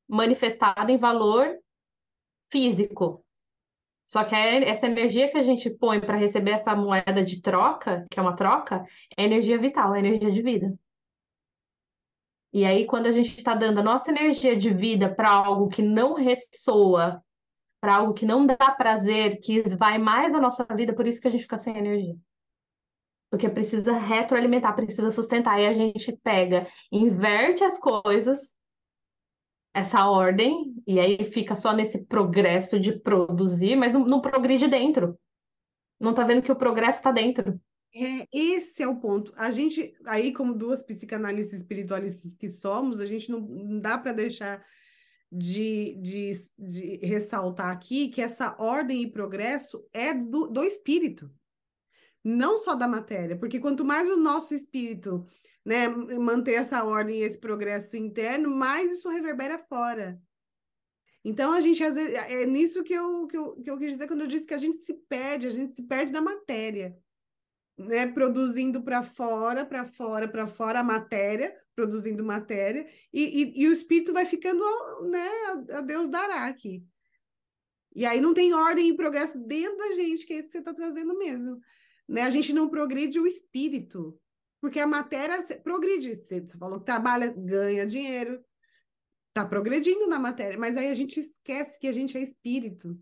manifestada 0.08 0.92
em 0.92 0.98
valor 0.98 1.58
físico. 2.50 3.21
Só 4.04 4.24
que 4.24 4.34
essa 4.34 4.86
energia 4.86 5.30
que 5.30 5.38
a 5.38 5.42
gente 5.42 5.70
põe 5.70 6.00
para 6.00 6.16
receber 6.16 6.52
essa 6.52 6.74
moeda 6.74 7.24
de 7.24 7.40
troca, 7.40 8.06
que 8.10 8.18
é 8.18 8.22
uma 8.22 8.36
troca, 8.36 8.84
é 9.16 9.24
energia 9.24 9.58
vital, 9.58 9.94
é 9.94 10.00
energia 10.00 10.30
de 10.30 10.42
vida. 10.42 10.74
E 12.52 12.66
aí, 12.66 12.86
quando 12.86 13.06
a 13.06 13.12
gente 13.12 13.38
está 13.38 13.54
dando 13.54 13.78
a 13.78 13.82
nossa 13.82 14.10
energia 14.10 14.54
de 14.56 14.70
vida 14.70 15.12
para 15.14 15.30
algo 15.30 15.68
que 15.68 15.80
não 15.80 16.14
ressoa, 16.14 17.22
para 17.80 17.96
algo 17.96 18.12
que 18.12 18.26
não 18.26 18.46
dá 18.46 18.56
prazer, 18.76 19.38
que 19.40 19.62
vai 19.76 19.98
mais 19.98 20.34
a 20.34 20.40
nossa 20.40 20.64
vida, 20.76 20.94
por 20.94 21.06
isso 21.06 21.20
que 21.20 21.28
a 21.28 21.30
gente 21.30 21.42
fica 21.42 21.58
sem 21.58 21.76
energia. 21.76 22.14
Porque 23.30 23.48
precisa 23.48 23.94
retroalimentar, 23.96 24.74
precisa 24.76 25.10
sustentar. 25.10 25.58
E 25.58 25.66
a 25.66 25.72
gente 25.72 26.12
pega, 26.22 26.68
inverte 26.92 27.64
as 27.64 27.78
coisas, 27.78 28.54
essa 29.74 30.08
ordem, 30.08 30.74
e 30.86 31.00
aí 31.00 31.30
fica 31.32 31.54
só 31.54 31.72
nesse 31.72 31.98
progresso 31.98 32.78
de 32.78 32.98
produzir, 32.98 33.76
mas 33.76 33.94
não, 33.94 34.04
não 34.04 34.20
progride 34.20 34.68
dentro. 34.68 35.18
Não 35.98 36.12
tá 36.12 36.24
vendo 36.24 36.42
que 36.42 36.52
o 36.52 36.56
progresso 36.56 36.98
está 36.98 37.12
dentro. 37.12 37.60
É, 37.94 38.26
esse 38.32 38.82
é 38.82 38.88
o 38.88 38.98
ponto. 38.98 39.32
A 39.36 39.50
gente, 39.50 39.94
aí, 40.06 40.32
como 40.32 40.54
duas 40.54 40.82
psicanalistas 40.82 41.60
espiritualistas 41.60 42.34
que 42.34 42.48
somos, 42.48 43.00
a 43.00 43.06
gente 43.06 43.30
não, 43.30 43.40
não 43.40 43.80
dá 43.80 43.98
para 43.98 44.12
deixar 44.12 44.64
de, 45.30 45.98
de, 46.02 46.32
de 46.58 46.96
ressaltar 47.02 47.70
aqui 47.70 48.08
que 48.08 48.20
essa 48.20 48.54
ordem 48.58 49.02
e 49.02 49.10
progresso 49.10 49.86
é 49.92 50.12
do, 50.12 50.48
do 50.48 50.62
espírito, 50.62 51.30
não 52.24 52.58
só 52.58 52.74
da 52.74 52.86
matéria, 52.86 53.36
porque 53.36 53.58
quanto 53.58 53.84
mais 53.84 54.08
o 54.08 54.16
nosso 54.16 54.54
espírito 54.54 55.26
né, 55.64 55.88
manter 55.88 56.54
essa 56.54 56.84
ordem 56.84 57.22
esse 57.22 57.38
progresso 57.38 57.96
interno, 57.96 58.50
mais 58.50 58.92
isso 58.92 59.08
reverbera 59.08 59.58
fora. 59.58 60.20
Então, 61.24 61.52
a 61.52 61.60
gente, 61.60 61.82
às 61.84 61.94
vezes, 61.94 62.14
é 62.14 62.44
nisso 62.46 62.82
que 62.82 62.92
eu, 62.92 63.26
que, 63.28 63.36
eu, 63.36 63.52
que 63.62 63.70
eu 63.70 63.78
quis 63.78 63.92
dizer 63.92 64.08
quando 64.08 64.22
eu 64.22 64.26
disse 64.26 64.46
que 64.46 64.54
a 64.54 64.58
gente 64.58 64.78
se 64.78 64.92
perde, 65.08 65.46
a 65.46 65.50
gente 65.50 65.76
se 65.76 65.82
perde 65.84 66.10
na 66.10 66.20
matéria, 66.20 66.98
né? 67.78 68.08
Produzindo 68.08 68.82
para 68.82 69.04
fora, 69.04 69.64
para 69.64 69.84
fora, 69.84 70.26
para 70.26 70.48
fora 70.48 70.80
a 70.80 70.84
matéria, 70.84 71.56
produzindo 71.76 72.24
matéria, 72.24 72.86
e, 73.12 73.42
e, 73.42 73.62
e, 73.62 73.68
o 73.68 73.72
espírito 73.72 74.12
vai 74.12 74.26
ficando, 74.26 74.64
né? 75.08 75.28
A, 75.70 75.78
a 75.78 75.80
Deus 75.80 76.08
dará 76.08 76.46
aqui. 76.46 76.84
E 77.94 78.04
aí 78.04 78.20
não 78.20 78.34
tem 78.34 78.52
ordem 78.52 78.88
e 78.88 78.96
progresso 78.96 79.38
dentro 79.38 79.76
da 79.76 79.92
gente, 79.92 80.26
que 80.26 80.32
é 80.32 80.38
isso 80.38 80.48
que 80.48 80.52
você 80.52 80.58
está 80.58 80.74
trazendo 80.74 81.16
mesmo. 81.16 81.60
Né? 82.12 82.20
A 82.20 82.30
gente 82.30 82.52
não 82.52 82.68
progride 82.68 83.18
o 83.18 83.26
espírito, 83.26 84.20
porque 84.60 84.78
a 84.78 84.86
matéria 84.86 85.42
progride. 85.64 86.14
Você 86.14 86.46
falou 86.58 86.78
que 86.78 86.84
trabalha, 86.84 87.32
ganha 87.32 87.86
dinheiro, 87.86 88.44
está 89.28 89.48
progredindo 89.48 90.06
na 90.06 90.18
matéria, 90.18 90.58
mas 90.58 90.76
aí 90.76 90.90
a 90.90 90.94
gente 90.94 91.18
esquece 91.18 91.80
que 91.80 91.86
a 91.86 91.92
gente 91.92 92.18
é 92.18 92.20
espírito. 92.20 93.00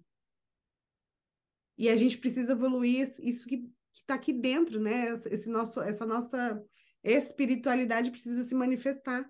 E 1.77 1.89
a 1.89 1.97
gente 1.97 2.19
precisa 2.19 2.53
evoluir 2.53 3.11
isso 3.21 3.49
que 3.49 3.69
está 3.93 4.15
aqui 4.15 4.33
dentro, 4.33 4.79
né? 4.79 5.09
Esse 5.09 5.51
nosso, 5.51 5.81
essa 5.81 6.07
nossa 6.07 6.63
espiritualidade 7.03 8.13
precisa 8.13 8.45
se 8.45 8.55
manifestar. 8.55 9.29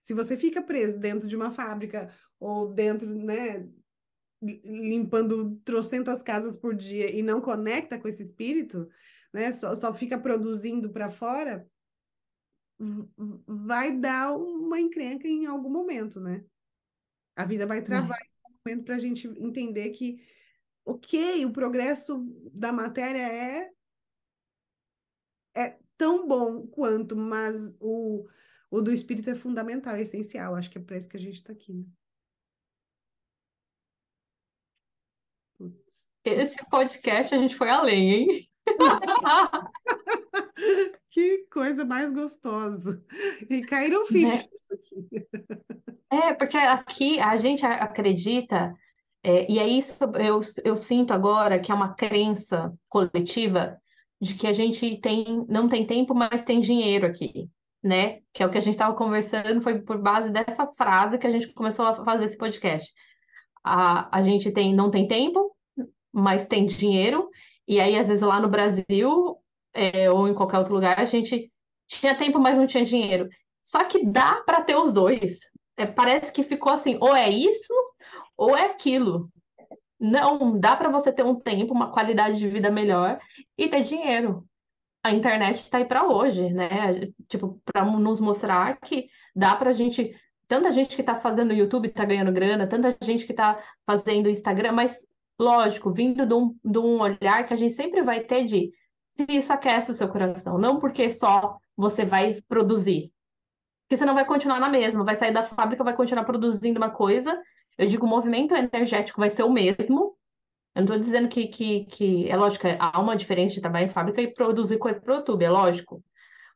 Se 0.00 0.12
você 0.12 0.36
fica 0.36 0.60
preso 0.60 0.98
dentro 0.98 1.28
de 1.28 1.36
uma 1.36 1.52
fábrica 1.52 2.12
ou 2.40 2.74
dentro, 2.74 3.08
né, 3.08 3.68
limpando 4.42 5.56
trocentas 5.64 6.20
casas 6.20 6.56
por 6.56 6.74
dia 6.74 7.14
e 7.14 7.22
não 7.22 7.40
conecta 7.40 7.96
com 7.96 8.08
esse 8.08 8.22
espírito, 8.22 8.88
né, 9.32 9.52
só, 9.52 9.74
só 9.74 9.94
fica 9.94 10.18
produzindo 10.18 10.90
para 10.90 11.08
fora, 11.08 11.68
vai 13.46 13.96
dar 13.96 14.36
uma 14.36 14.80
encrenca 14.80 15.28
em 15.28 15.46
algum 15.46 15.70
momento, 15.70 16.18
né? 16.20 16.44
A 17.36 17.44
vida 17.44 17.66
vai 17.66 17.82
travar 17.82 18.18
é. 18.18 18.24
em 18.24 18.28
algum 18.44 18.58
momento 18.64 18.84
para 18.84 18.96
a 18.96 18.98
gente 18.98 19.28
entender 19.28 19.90
que, 19.90 20.24
ok, 20.84 21.44
o 21.44 21.52
progresso 21.52 22.18
da 22.52 22.72
matéria 22.72 23.20
é, 23.20 23.70
é 25.54 25.78
tão 25.96 26.26
bom 26.26 26.66
quanto, 26.66 27.14
mas 27.14 27.76
o, 27.78 28.26
o 28.70 28.80
do 28.80 28.92
espírito 28.92 29.28
é 29.28 29.34
fundamental, 29.34 29.94
é 29.94 30.02
essencial. 30.02 30.54
Acho 30.54 30.70
que 30.70 30.78
é 30.78 30.80
para 30.80 30.96
isso 30.96 31.08
que 31.08 31.16
a 31.16 31.20
gente 31.20 31.36
está 31.36 31.52
aqui, 31.52 31.74
né? 31.74 31.84
Putz. 35.58 36.08
Esse 36.24 36.56
podcast 36.70 37.34
a 37.34 37.38
gente 37.38 37.54
foi 37.54 37.68
além, 37.68 38.10
hein? 38.10 38.49
que 41.10 41.46
coisa 41.52 41.84
mais 41.84 42.12
gostosa. 42.12 43.02
E 43.48 43.62
caíram 43.62 44.06
fichas 44.06 44.48
aqui. 44.72 45.26
É, 46.10 46.34
porque 46.34 46.56
aqui 46.56 47.20
a 47.20 47.36
gente 47.36 47.64
acredita, 47.64 48.74
é, 49.22 49.50
e 49.50 49.58
é 49.58 49.68
isso 49.68 49.96
eu, 50.18 50.40
eu 50.64 50.76
sinto 50.76 51.12
agora 51.12 51.60
que 51.60 51.70
é 51.70 51.74
uma 51.74 51.94
crença 51.94 52.72
coletiva 52.88 53.78
de 54.20 54.34
que 54.34 54.46
a 54.46 54.52
gente 54.52 55.00
tem, 55.00 55.46
não 55.48 55.68
tem 55.68 55.86
tempo, 55.86 56.14
mas 56.14 56.44
tem 56.44 56.60
dinheiro 56.60 57.06
aqui, 57.06 57.48
né? 57.82 58.20
Que 58.34 58.42
é 58.42 58.46
o 58.46 58.50
que 58.50 58.58
a 58.58 58.60
gente 58.60 58.74
estava 58.74 58.94
conversando, 58.94 59.62
foi 59.62 59.80
por 59.80 59.98
base 59.98 60.30
dessa 60.30 60.66
frase 60.76 61.16
que 61.16 61.26
a 61.26 61.30
gente 61.30 61.48
começou 61.54 61.86
a 61.86 62.04
fazer 62.04 62.24
esse 62.24 62.36
podcast. 62.36 62.92
A, 63.64 64.18
a 64.18 64.22
gente 64.22 64.50
tem, 64.50 64.74
não 64.74 64.90
tem 64.90 65.08
tempo, 65.08 65.56
mas 66.12 66.46
tem 66.46 66.66
dinheiro, 66.66 67.30
e 67.70 67.78
aí, 67.78 67.96
às 67.96 68.08
vezes, 68.08 68.24
lá 68.24 68.40
no 68.40 68.48
Brasil, 68.48 69.38
é, 69.72 70.10
ou 70.10 70.26
em 70.26 70.34
qualquer 70.34 70.58
outro 70.58 70.74
lugar, 70.74 70.98
a 70.98 71.04
gente 71.04 71.52
tinha 71.86 72.16
tempo, 72.16 72.40
mas 72.40 72.58
não 72.58 72.66
tinha 72.66 72.84
dinheiro. 72.84 73.28
Só 73.62 73.84
que 73.84 74.04
dá 74.04 74.42
para 74.44 74.60
ter 74.60 74.74
os 74.74 74.92
dois. 74.92 75.38
É, 75.76 75.86
parece 75.86 76.32
que 76.32 76.42
ficou 76.42 76.72
assim, 76.72 76.98
ou 77.00 77.14
é 77.14 77.30
isso, 77.30 77.72
ou 78.36 78.56
é 78.56 78.66
aquilo. 78.66 79.22
Não, 80.00 80.58
dá 80.58 80.74
para 80.74 80.88
você 80.88 81.12
ter 81.12 81.22
um 81.24 81.38
tempo, 81.38 81.72
uma 81.72 81.92
qualidade 81.92 82.40
de 82.40 82.48
vida 82.48 82.72
melhor 82.72 83.20
e 83.56 83.68
ter 83.68 83.84
dinheiro. 83.84 84.44
A 85.00 85.12
internet 85.12 85.58
está 85.60 85.78
aí 85.78 85.84
para 85.84 86.08
hoje, 86.08 86.52
né? 86.52 87.12
Tipo, 87.28 87.62
para 87.64 87.84
nos 87.84 88.18
mostrar 88.18 88.80
que 88.80 89.08
dá 89.32 89.54
para 89.54 89.70
a 89.70 89.72
gente. 89.72 90.12
Tanta 90.48 90.72
gente 90.72 90.96
que 90.96 91.02
está 91.02 91.20
fazendo 91.20 91.54
YouTube 91.54 91.86
está 91.86 92.04
ganhando 92.04 92.32
grana, 92.32 92.66
tanta 92.66 92.96
gente 93.00 93.24
que 93.24 93.32
está 93.32 93.62
fazendo 93.86 94.28
Instagram, 94.28 94.72
mas 94.72 94.98
lógico, 95.40 95.90
vindo 95.90 96.26
de 96.26 96.34
um, 96.34 96.54
de 96.62 96.78
um 96.78 97.00
olhar 97.00 97.46
que 97.46 97.54
a 97.54 97.56
gente 97.56 97.72
sempre 97.72 98.02
vai 98.02 98.20
ter 98.20 98.44
de 98.44 98.70
se 99.10 99.24
isso 99.28 99.52
aquece 99.52 99.90
o 99.90 99.94
seu 99.94 100.08
coração, 100.08 100.58
não 100.58 100.78
porque 100.78 101.10
só 101.10 101.56
você 101.76 102.04
vai 102.04 102.36
produzir. 102.46 103.10
Porque 103.82 103.96
você 103.96 104.04
não 104.04 104.14
vai 104.14 104.24
continuar 104.24 104.60
na 104.60 104.68
mesma, 104.68 105.02
vai 105.02 105.16
sair 105.16 105.32
da 105.32 105.42
fábrica, 105.42 105.82
vai 105.82 105.96
continuar 105.96 106.24
produzindo 106.24 106.78
uma 106.78 106.90
coisa. 106.90 107.42
Eu 107.76 107.88
digo, 107.88 108.06
o 108.06 108.08
movimento 108.08 108.54
energético 108.54 109.18
vai 109.18 109.30
ser 109.30 109.42
o 109.42 109.50
mesmo. 109.50 110.14
Eu 110.74 110.82
não 110.82 110.84
estou 110.84 110.98
dizendo 110.98 111.28
que, 111.28 111.48
que, 111.48 111.84
que, 111.86 112.30
é 112.30 112.36
lógico, 112.36 112.66
há 112.78 113.00
uma 113.00 113.16
diferença 113.16 113.54
de 113.54 113.60
trabalhar 113.60 113.86
em 113.86 113.90
fábrica 113.90 114.20
e 114.20 114.32
produzir 114.32 114.78
coisa 114.78 115.00
para 115.00 115.14
o 115.14 115.16
YouTube, 115.16 115.44
é 115.44 115.50
lógico. 115.50 116.04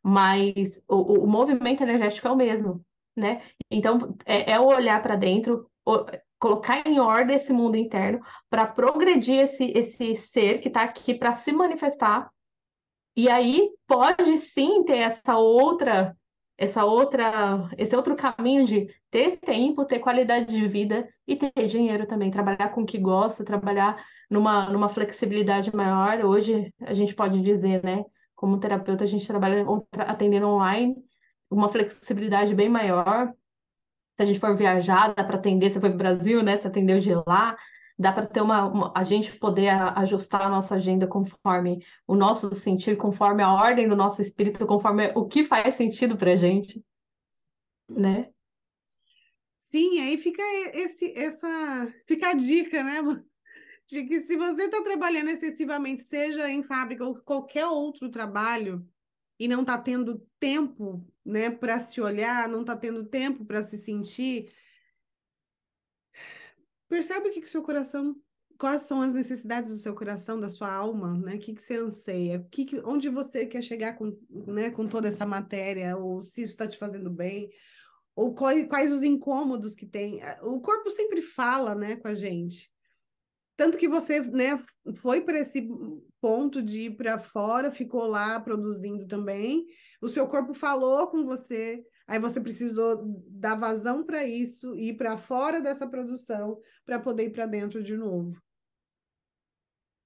Mas 0.03 0.81
o, 0.87 1.25
o 1.25 1.27
movimento 1.27 1.83
energético 1.83 2.29
é 2.29 2.31
o 2.31 2.37
mesmo, 2.37 2.85
né? 3.17 3.43
Então, 3.71 4.15
é, 4.27 4.53
é 4.53 4.61
olhar 4.61 5.03
para 5.03 5.17
dentro, 5.17 5.69
colocar 6.39 6.87
em 6.87 7.01
ordem 7.01 7.37
esse 7.37 7.53
mundo 7.53 7.77
interno 7.77 8.21
para 8.51 8.67
progredir 8.67 9.41
esse, 9.41 9.73
esse 9.77 10.15
ser 10.15 10.61
que 10.61 10.69
está 10.69 10.83
aqui 10.83 11.15
para 11.15 11.33
se 11.33 11.53
manifestar 11.53 12.31
e 13.17 13.29
aí 13.29 13.71
pode 13.87 14.39
sim 14.39 14.85
ter 14.85 14.99
essa 14.99 15.37
outra, 15.37 16.17
essa 16.59 16.85
outra, 16.85 17.69
esse 17.79 17.95
outro 17.95 18.17
caminho 18.17 18.65
de 18.65 18.89
ter 19.11 19.39
tempo, 19.39 19.85
ter 19.85 20.01
qualidade 20.01 20.53
de 20.53 20.67
vida 20.67 21.09
e 21.27 21.37
ter 21.37 21.53
dinheiro 21.69 22.07
também, 22.07 22.31
trabalhar 22.31 22.71
com 22.71 22.83
o 22.83 22.87
que 22.87 22.99
gosta, 22.99 23.45
trabalhar 23.45 24.05
numa, 24.29 24.69
numa 24.69 24.89
flexibilidade 24.89 25.75
maior. 25.75 26.25
Hoje 26.25 26.73
a 26.81 26.93
gente 26.93 27.15
pode 27.15 27.41
dizer, 27.41 27.85
né, 27.85 28.05
como 28.35 28.59
terapeuta, 28.59 29.05
a 29.05 29.07
gente 29.07 29.27
trabalha 29.27 29.65
atendendo 29.99 30.49
online, 30.49 30.97
uma 31.49 31.69
flexibilidade 31.69 32.53
bem 32.53 32.69
maior. 32.69 33.33
Se 34.17 34.23
a 34.23 34.25
gente 34.25 34.39
for 34.39 34.57
viajar, 34.57 35.15
dá 35.15 35.25
para 35.25 35.37
atender, 35.37 35.71
você 35.71 35.81
foi 35.81 35.91
para 35.91 35.97
o 35.97 35.99
Brasil, 35.99 36.43
né? 36.43 36.57
Você 36.57 36.69
atendeu 36.69 37.01
de 37.01 37.13
lá, 37.27 37.57
dá 37.99 38.13
para 38.13 38.27
ter 38.27 38.41
uma, 38.41 38.67
uma, 38.67 38.93
a 38.95 39.03
gente 39.03 39.37
poder 39.39 39.69
ajustar 39.69 40.43
a 40.43 40.49
nossa 40.49 40.77
agenda 40.77 41.07
conforme 41.07 41.85
o 42.07 42.15
nosso 42.15 42.55
sentir, 42.55 42.97
conforme 42.97 43.43
a 43.43 43.53
ordem 43.53 43.89
do 43.89 43.97
nosso 43.97 44.23
espírito, 44.23 44.67
conforme 44.67 45.13
o 45.15 45.27
que 45.27 45.45
faz 45.45 45.75
sentido 45.75 46.17
para 46.17 46.37
gente, 46.37 46.85
né? 47.89 48.31
Sim, 49.59 50.01
aí 50.01 50.17
fica 50.19 50.43
esse, 50.73 51.13
essa, 51.19 51.93
fica 52.07 52.29
a 52.29 52.35
dica, 52.35 52.83
né? 52.83 53.01
De 53.87 54.05
que 54.05 54.21
se 54.21 54.37
você 54.37 54.65
está 54.65 54.83
trabalhando 54.83 55.29
excessivamente, 55.29 56.03
seja 56.03 56.49
em 56.49 56.63
fábrica 56.63 57.05
ou 57.05 57.17
qualquer 57.17 57.67
outro 57.67 58.09
trabalho, 58.09 58.83
e 59.39 59.49
não 59.49 59.63
está 59.63 59.77
tendo 59.79 60.27
tempo, 60.39 61.07
né, 61.25 61.51
para 61.51 61.81
se 61.81 62.01
olhar, 62.01 62.49
não 62.49 62.61
está 62.61 62.77
tendo 62.77 63.05
tempo 63.05 63.45
para 63.45 63.63
se 63.63 63.79
sentir, 63.79 64.51
Percebe 66.89 67.29
o 67.29 67.33
que 67.33 67.41
que 67.41 67.51
seu 67.51 67.63
coração, 67.63 68.15
quais 68.59 68.83
são 68.83 69.01
as 69.01 69.13
necessidades 69.13 69.73
do 69.73 69.79
seu 69.79 69.95
coração, 69.95 70.39
da 70.39 70.49
sua 70.49 70.73
alma, 70.73 71.19
né? 71.19 71.35
O 71.35 71.39
que 71.39 71.55
que 71.55 71.63
você 71.63 71.77
anseia? 71.77 72.47
Que 72.51 72.65
que, 72.65 72.81
onde 72.85 73.09
você 73.09 73.47
quer 73.47 73.63
chegar 73.63 73.95
com, 73.95 74.17
né, 74.31 74.71
com 74.71 74.87
toda 74.87 75.09
essa 75.09 75.27
matéria, 75.27 75.97
ou 75.97 76.23
se 76.23 76.43
isso 76.43 76.53
está 76.53 76.69
te 76.69 76.79
fazendo 76.79 77.11
bem, 77.11 77.51
ou 78.15 78.35
quais, 78.35 78.69
quais 78.69 78.93
os 78.93 79.03
incômodos 79.03 79.75
que 79.75 79.87
tem. 79.87 80.21
O 80.43 80.61
corpo 80.61 80.91
sempre 80.91 81.21
fala, 81.21 81.75
né, 81.75 81.97
com 81.97 82.09
a 82.09 82.15
gente. 82.15 82.71
Tanto 83.57 83.79
que 83.79 83.89
você, 83.89 84.21
né, 84.21 84.59
foi 84.97 85.21
para 85.21 85.39
esse 85.39 85.69
ponto 86.21 86.63
de 86.63 86.83
ir 86.83 86.97
para 86.97 87.19
fora, 87.19 87.71
ficou 87.71 88.07
lá 88.07 88.41
produzindo 88.41 89.07
também. 89.07 89.65
O 90.01 90.09
seu 90.09 90.27
corpo 90.27 90.53
falou 90.53 91.07
com 91.07 91.25
você, 91.25 91.85
Aí 92.07 92.19
você 92.19 92.41
precisou 92.41 93.03
dar 93.29 93.55
vazão 93.55 94.05
para 94.05 94.25
isso, 94.27 94.77
ir 94.77 94.97
para 94.97 95.17
fora 95.17 95.61
dessa 95.61 95.89
produção 95.89 96.61
para 96.85 97.01
poder 97.01 97.25
ir 97.25 97.31
para 97.31 97.47
dentro 97.47 97.83
de 97.83 97.97
novo. 97.97 98.41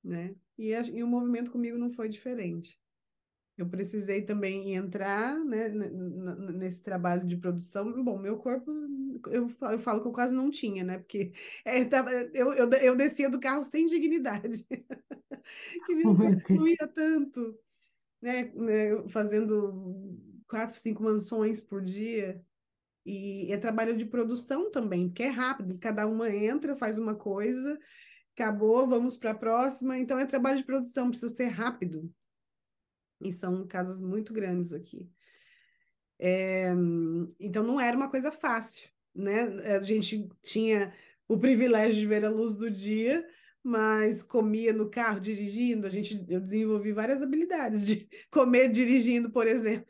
Né? 0.02 0.34
E, 0.56 0.72
a, 0.74 0.82
e 0.82 1.02
o 1.02 1.08
movimento 1.08 1.50
comigo 1.50 1.76
não 1.76 1.92
foi 1.92 2.08
diferente. 2.08 2.78
Eu 3.58 3.68
precisei 3.68 4.22
também 4.22 4.76
entrar 4.76 5.36
né, 5.44 5.68
nesse 5.68 6.80
trabalho 6.80 7.26
de 7.26 7.36
produção. 7.36 8.04
Bom, 8.04 8.16
meu 8.16 8.38
corpo, 8.38 8.70
eu, 9.32 9.52
eu 9.60 9.78
falo 9.80 10.00
que 10.00 10.06
eu 10.06 10.12
quase 10.12 10.32
não 10.32 10.48
tinha, 10.48 10.84
né? 10.84 10.98
Porque 10.98 11.32
é, 11.64 11.84
tava, 11.84 12.12
eu, 12.12 12.52
eu, 12.52 12.70
eu 12.70 12.96
descia 12.96 13.28
do 13.28 13.40
carro 13.40 13.64
sem 13.64 13.86
dignidade. 13.86 14.64
que 15.86 16.02
corpo 16.02 16.54
não 16.54 16.68
ia 16.68 16.86
tanto, 16.94 17.58
né? 18.22 18.44
né 18.54 19.08
fazendo 19.08 20.16
quatro, 20.46 20.78
cinco 20.78 21.02
mansões 21.02 21.60
por 21.60 21.84
dia. 21.84 22.40
E 23.04 23.52
é 23.52 23.56
trabalho 23.56 23.96
de 23.96 24.04
produção 24.04 24.70
também, 24.70 25.08
porque 25.08 25.24
é 25.24 25.28
rápido, 25.28 25.78
cada 25.78 26.06
uma 26.06 26.30
entra, 26.30 26.76
faz 26.76 26.96
uma 26.96 27.14
coisa, 27.14 27.76
acabou, 28.34 28.86
vamos 28.86 29.16
para 29.16 29.32
a 29.32 29.34
próxima. 29.34 29.98
Então 29.98 30.16
é 30.16 30.26
trabalho 30.26 30.58
de 30.58 30.64
produção, 30.64 31.08
precisa 31.08 31.34
ser 31.34 31.46
rápido. 31.46 32.08
E 33.20 33.32
são 33.32 33.66
casas 33.66 34.00
muito 34.00 34.32
grandes 34.32 34.72
aqui. 34.72 35.10
É, 36.18 36.72
então 37.38 37.62
não 37.62 37.80
era 37.80 37.96
uma 37.96 38.10
coisa 38.10 38.32
fácil, 38.32 38.88
né? 39.14 39.42
A 39.76 39.80
gente 39.80 40.28
tinha 40.42 40.92
o 41.28 41.38
privilégio 41.38 42.00
de 42.00 42.06
ver 42.06 42.24
a 42.24 42.30
luz 42.30 42.56
do 42.56 42.70
dia, 42.70 43.26
mas 43.62 44.22
comia 44.22 44.72
no 44.72 44.90
carro 44.90 45.20
dirigindo, 45.20 45.86
a 45.86 45.90
gente 45.90 46.24
eu 46.28 46.40
desenvolvi 46.40 46.92
várias 46.92 47.22
habilidades 47.22 47.86
de 47.86 48.08
comer 48.30 48.68
dirigindo, 48.70 49.30
por 49.30 49.46
exemplo 49.46 49.86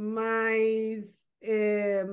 mas 0.00 1.26
é, 1.40 2.04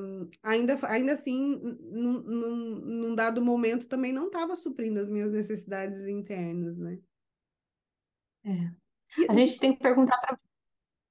ainda, 0.42 0.80
ainda 0.88 1.14
assim, 1.14 1.56
num, 1.82 2.20
num, 2.22 2.56
num, 2.56 3.16
dado 3.16 3.42
momento, 3.44 3.88
também 3.88 4.12
não 4.12 4.26
estava 4.26 4.56
suprindo 4.56 5.00
as 5.00 5.08
minhas 5.08 5.32
necessidades 5.32 6.08
internas, 6.08 6.78
né? 6.80 7.00
É. 8.44 8.85
A 9.30 9.34
gente 9.34 9.60
tem 9.60 9.74
que 9.74 9.82
perguntar 9.82 10.38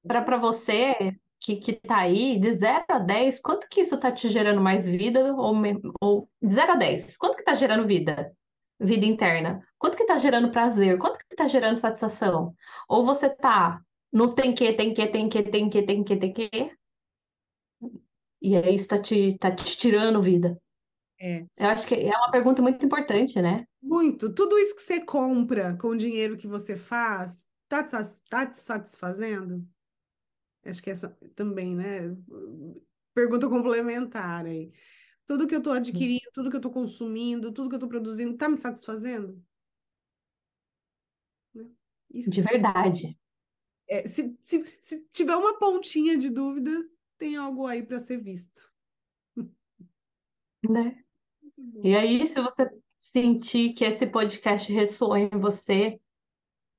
para 0.07 0.37
você 0.37 1.17
que, 1.40 1.57
que 1.57 1.75
tá 1.75 1.99
aí, 1.99 2.38
de 2.38 2.53
0 2.53 2.85
a 2.88 2.99
10, 2.99 3.40
quanto 3.40 3.69
que 3.69 3.83
isso 3.83 3.95
está 3.95 4.11
te 4.11 4.29
gerando 4.29 4.61
mais 4.61 4.88
vida? 4.88 5.35
Ou, 5.35 5.55
ou 6.01 6.29
de 6.43 6.55
0 6.55 6.73
a 6.73 6.77
10, 6.77 7.17
quanto 7.17 7.37
que 7.37 7.43
está 7.43 7.55
gerando 7.55 7.87
vida? 7.87 8.33
Vida 8.81 9.05
interna? 9.05 9.62
Quanto 9.79 9.97
que 9.97 10.03
está 10.03 10.19
gerando 10.19 10.51
prazer? 10.51 10.99
Quanto 10.99 11.19
que 11.19 11.35
está 11.35 11.47
gerando 11.47 11.77
satisfação? 11.77 12.55
Ou 12.88 13.05
você 13.05 13.27
está 13.27 13.81
no 14.12 14.35
tem 14.35 14.55
que, 14.55 14.73
tem 14.73 14.95
que, 14.95 15.07
tem 15.09 15.29
que, 15.29 15.43
tem 15.43 15.69
que, 15.69 15.83
tem 15.83 16.05
que, 16.05 16.17
tem 16.17 16.33
que. 16.33 16.51
E 18.40 18.57
aí 18.57 18.75
está 18.75 18.99
te, 18.99 19.37
tá 19.38 19.51
te 19.51 19.77
tirando 19.77 20.23
vida. 20.23 20.57
É. 21.21 21.45
Eu 21.57 21.69
acho 21.69 21.87
que 21.87 21.95
é 21.95 22.17
uma 22.17 22.31
pergunta 22.31 22.62
muito 22.62 22.85
importante, 22.85 23.40
né? 23.43 23.67
Muito. 23.83 24.33
Tudo 24.33 24.59
isso 24.59 24.77
que 24.77 24.83
você 24.83 25.01
compra 25.01 25.77
com 25.81 25.88
o 25.88 25.97
dinheiro 25.97 26.37
que 26.37 26.47
você 26.47 26.77
faz, 26.77 27.47
tá 27.68 27.83
te, 27.83 28.22
tá 28.29 28.46
te 28.46 28.61
satisfazendo? 28.61 29.66
Acho 30.64 30.83
que 30.83 30.90
essa 30.90 31.11
também, 31.35 31.74
né? 31.74 32.16
Pergunta 33.12 33.48
complementar 33.48 34.46
aí. 34.46 34.72
Tudo 35.27 35.46
que 35.46 35.55
eu 35.55 35.59
estou 35.59 35.72
adquirindo, 35.72 36.31
tudo 36.33 36.50
que 36.50 36.57
eu 36.57 36.59
estou 36.59 36.72
consumindo, 36.72 37.53
tudo 37.53 37.68
que 37.68 37.74
eu 37.74 37.79
estou 37.79 37.88
produzindo, 37.88 38.37
tá 38.37 38.48
me 38.48 38.57
satisfazendo? 38.57 39.42
Né? 41.55 41.70
Isso. 42.11 42.31
De 42.31 42.42
verdade 42.42 43.18
é, 43.88 44.07
se, 44.07 44.37
se, 44.42 44.64
se 44.81 45.07
tiver 45.09 45.37
uma 45.37 45.59
pontinha 45.59 46.16
de 46.16 46.31
dúvida, 46.31 46.70
tem 47.18 47.37
algo 47.37 47.66
aí 47.66 47.83
para 47.83 48.00
ser 48.00 48.18
visto. 48.18 48.62
Né? 50.68 51.03
E 51.83 51.94
aí, 51.94 52.27
se 52.27 52.40
você 52.40 52.68
sentir 52.98 53.74
que 53.74 53.85
esse 53.85 54.07
podcast 54.07 54.72
ressoa 54.72 55.20
em 55.20 55.29
você, 55.29 56.00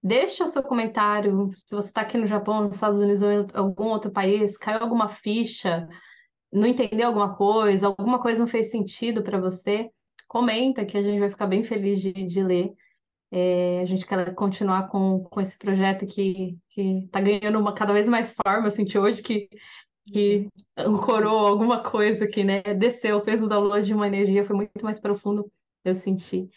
deixa 0.05 0.43
o 0.43 0.47
seu 0.47 0.61
comentário. 0.61 1.49
Se 1.57 1.75
você 1.75 1.87
está 1.87 2.01
aqui 2.01 2.17
no 2.17 2.27
Japão, 2.27 2.61
nos 2.65 2.75
Estados 2.75 2.99
Unidos 2.99 3.23
ou 3.23 3.31
em 3.31 3.47
algum 3.55 3.85
outro 3.85 4.11
país, 4.11 4.55
caiu 4.55 4.79
alguma 4.81 5.09
ficha, 5.09 5.89
não 6.53 6.67
entendeu 6.67 7.07
alguma 7.07 7.35
coisa, 7.35 7.87
alguma 7.87 8.21
coisa 8.21 8.39
não 8.41 8.47
fez 8.47 8.69
sentido 8.69 9.23
para 9.23 9.39
você, 9.39 9.89
comenta 10.27 10.85
que 10.85 10.95
a 10.97 11.01
gente 11.01 11.19
vai 11.19 11.29
ficar 11.31 11.47
bem 11.47 11.63
feliz 11.63 11.99
de, 11.99 12.13
de 12.13 12.43
ler. 12.43 12.71
É, 13.31 13.81
a 13.81 13.85
gente 13.85 14.05
quer 14.05 14.33
continuar 14.35 14.89
com, 14.89 15.23
com 15.23 15.41
esse 15.41 15.57
projeto 15.57 16.05
que 16.05 16.55
está 16.77 17.19
ganhando 17.19 17.59
uma 17.59 17.73
cada 17.73 17.91
vez 17.91 18.07
mais 18.07 18.31
forma. 18.31 18.67
Eu 18.67 18.71
senti 18.71 18.99
hoje 18.99 19.23
que, 19.23 19.49
que 20.05 20.47
ancorou 20.77 21.47
alguma 21.47 21.81
coisa 21.81 22.27
que 22.27 22.43
né, 22.43 22.61
desceu, 22.61 23.23
fez 23.23 23.41
o 23.41 23.47
download 23.49 23.85
de 23.85 23.93
uma 23.93 24.07
energia, 24.07 24.45
foi 24.45 24.55
muito 24.55 24.83
mais 24.83 24.99
profundo, 24.99 25.51
eu 25.83 25.95
senti. 25.95 26.47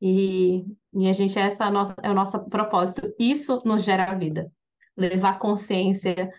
E, 0.00 0.64
e 0.92 1.08
a 1.08 1.12
gente, 1.12 1.38
essa 1.38 1.64
é, 1.64 1.66
a 1.66 1.70
nossa, 1.70 1.94
é 2.02 2.10
o 2.10 2.14
nosso 2.14 2.48
propósito. 2.48 3.12
Isso 3.18 3.60
nos 3.64 3.82
gera 3.82 4.14
vida. 4.14 4.50
Levar 4.96 5.38
consciência 5.38 6.30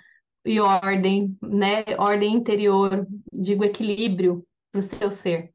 e 0.46 0.60
ordem, 0.60 1.38
né? 1.42 1.84
Ordem 1.98 2.36
interior, 2.36 3.08
digo 3.32 3.64
equilíbrio 3.64 4.46
para 4.72 4.80
o 4.80 4.84
seu 4.84 5.12
ser. 5.12 5.54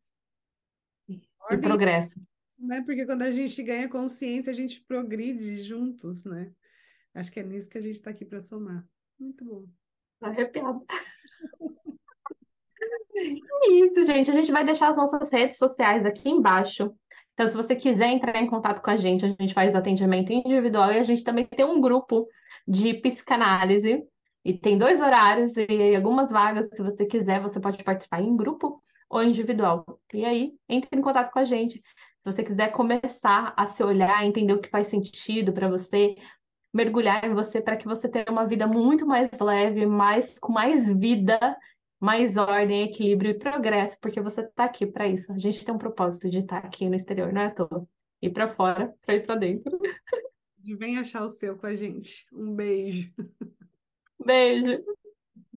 Ordem, 1.40 1.58
e 1.58 1.62
progresso 1.62 2.14
né? 2.64 2.82
Porque 2.82 3.04
quando 3.06 3.22
a 3.22 3.32
gente 3.32 3.62
ganha 3.62 3.88
consciência, 3.88 4.50
a 4.50 4.54
gente 4.54 4.80
progride 4.82 5.56
juntos, 5.58 6.24
né? 6.24 6.52
Acho 7.14 7.30
que 7.30 7.40
é 7.40 7.42
nisso 7.42 7.70
que 7.70 7.78
a 7.78 7.80
gente 7.80 7.94
está 7.94 8.10
aqui 8.10 8.24
para 8.24 8.42
somar. 8.42 8.84
Muito 9.18 9.44
bom. 9.44 9.66
Arrepiado. 10.20 10.84
É 13.16 13.70
isso, 13.70 14.02
gente. 14.02 14.28
A 14.28 14.34
gente 14.34 14.50
vai 14.50 14.64
deixar 14.64 14.90
as 14.90 14.96
nossas 14.96 15.30
redes 15.30 15.56
sociais 15.56 16.04
aqui 16.04 16.28
embaixo. 16.28 16.92
Então, 17.34 17.48
se 17.48 17.56
você 17.56 17.74
quiser 17.74 18.08
entrar 18.08 18.40
em 18.40 18.46
contato 18.46 18.80
com 18.80 18.90
a 18.90 18.96
gente, 18.96 19.24
a 19.24 19.28
gente 19.28 19.52
faz 19.52 19.74
atendimento 19.74 20.32
individual 20.32 20.92
e 20.92 20.98
a 20.98 21.02
gente 21.02 21.24
também 21.24 21.44
tem 21.46 21.64
um 21.64 21.80
grupo 21.80 22.26
de 22.66 22.94
psicanálise. 22.94 24.02
E 24.44 24.56
tem 24.56 24.78
dois 24.78 25.00
horários 25.00 25.56
e 25.56 25.96
algumas 25.96 26.30
vagas, 26.30 26.68
se 26.72 26.82
você 26.82 27.06
quiser, 27.06 27.40
você 27.40 27.58
pode 27.58 27.82
participar 27.82 28.20
em 28.20 28.36
grupo 28.36 28.80
ou 29.08 29.22
individual. 29.22 29.84
E 30.12 30.24
aí, 30.24 30.52
entre 30.68 30.98
em 30.98 31.02
contato 31.02 31.32
com 31.32 31.38
a 31.38 31.44
gente. 31.44 31.82
Se 32.18 32.30
você 32.30 32.42
quiser 32.42 32.70
começar 32.72 33.52
a 33.56 33.66
se 33.66 33.82
olhar, 33.82 34.24
entender 34.24 34.52
o 34.52 34.60
que 34.60 34.68
faz 34.68 34.88
sentido 34.88 35.52
para 35.52 35.68
você, 35.68 36.16
mergulhar 36.72 37.24
em 37.24 37.34
você 37.34 37.60
para 37.60 37.76
que 37.76 37.86
você 37.86 38.08
tenha 38.08 38.26
uma 38.28 38.46
vida 38.46 38.66
muito 38.66 39.06
mais 39.06 39.30
leve, 39.40 39.86
mais 39.86 40.38
com 40.38 40.52
mais 40.52 40.88
vida 40.88 41.38
mais 42.04 42.36
ordem, 42.36 42.82
equilíbrio 42.82 43.30
e 43.30 43.38
progresso, 43.38 43.98
porque 43.98 44.20
você 44.20 44.42
está 44.42 44.64
aqui 44.64 44.84
para 44.84 45.08
isso. 45.08 45.32
A 45.32 45.38
gente 45.38 45.64
tem 45.64 45.74
um 45.74 45.78
propósito 45.78 46.28
de 46.28 46.40
estar 46.40 46.60
tá 46.60 46.66
aqui 46.66 46.86
no 46.86 46.94
exterior, 46.94 47.32
não 47.32 47.40
é 47.40 47.46
à 47.46 47.50
toa. 47.50 47.88
Ir 48.20 48.30
para 48.30 48.46
fora, 48.46 48.94
para 49.00 49.14
ir 49.14 49.24
para 49.24 49.36
dentro. 49.36 49.78
Vem 50.78 50.98
achar 50.98 51.24
o 51.24 51.30
seu 51.30 51.56
com 51.56 51.66
a 51.66 51.74
gente. 51.74 52.26
Um 52.30 52.54
beijo. 52.54 53.10
Beijo. 54.22 54.84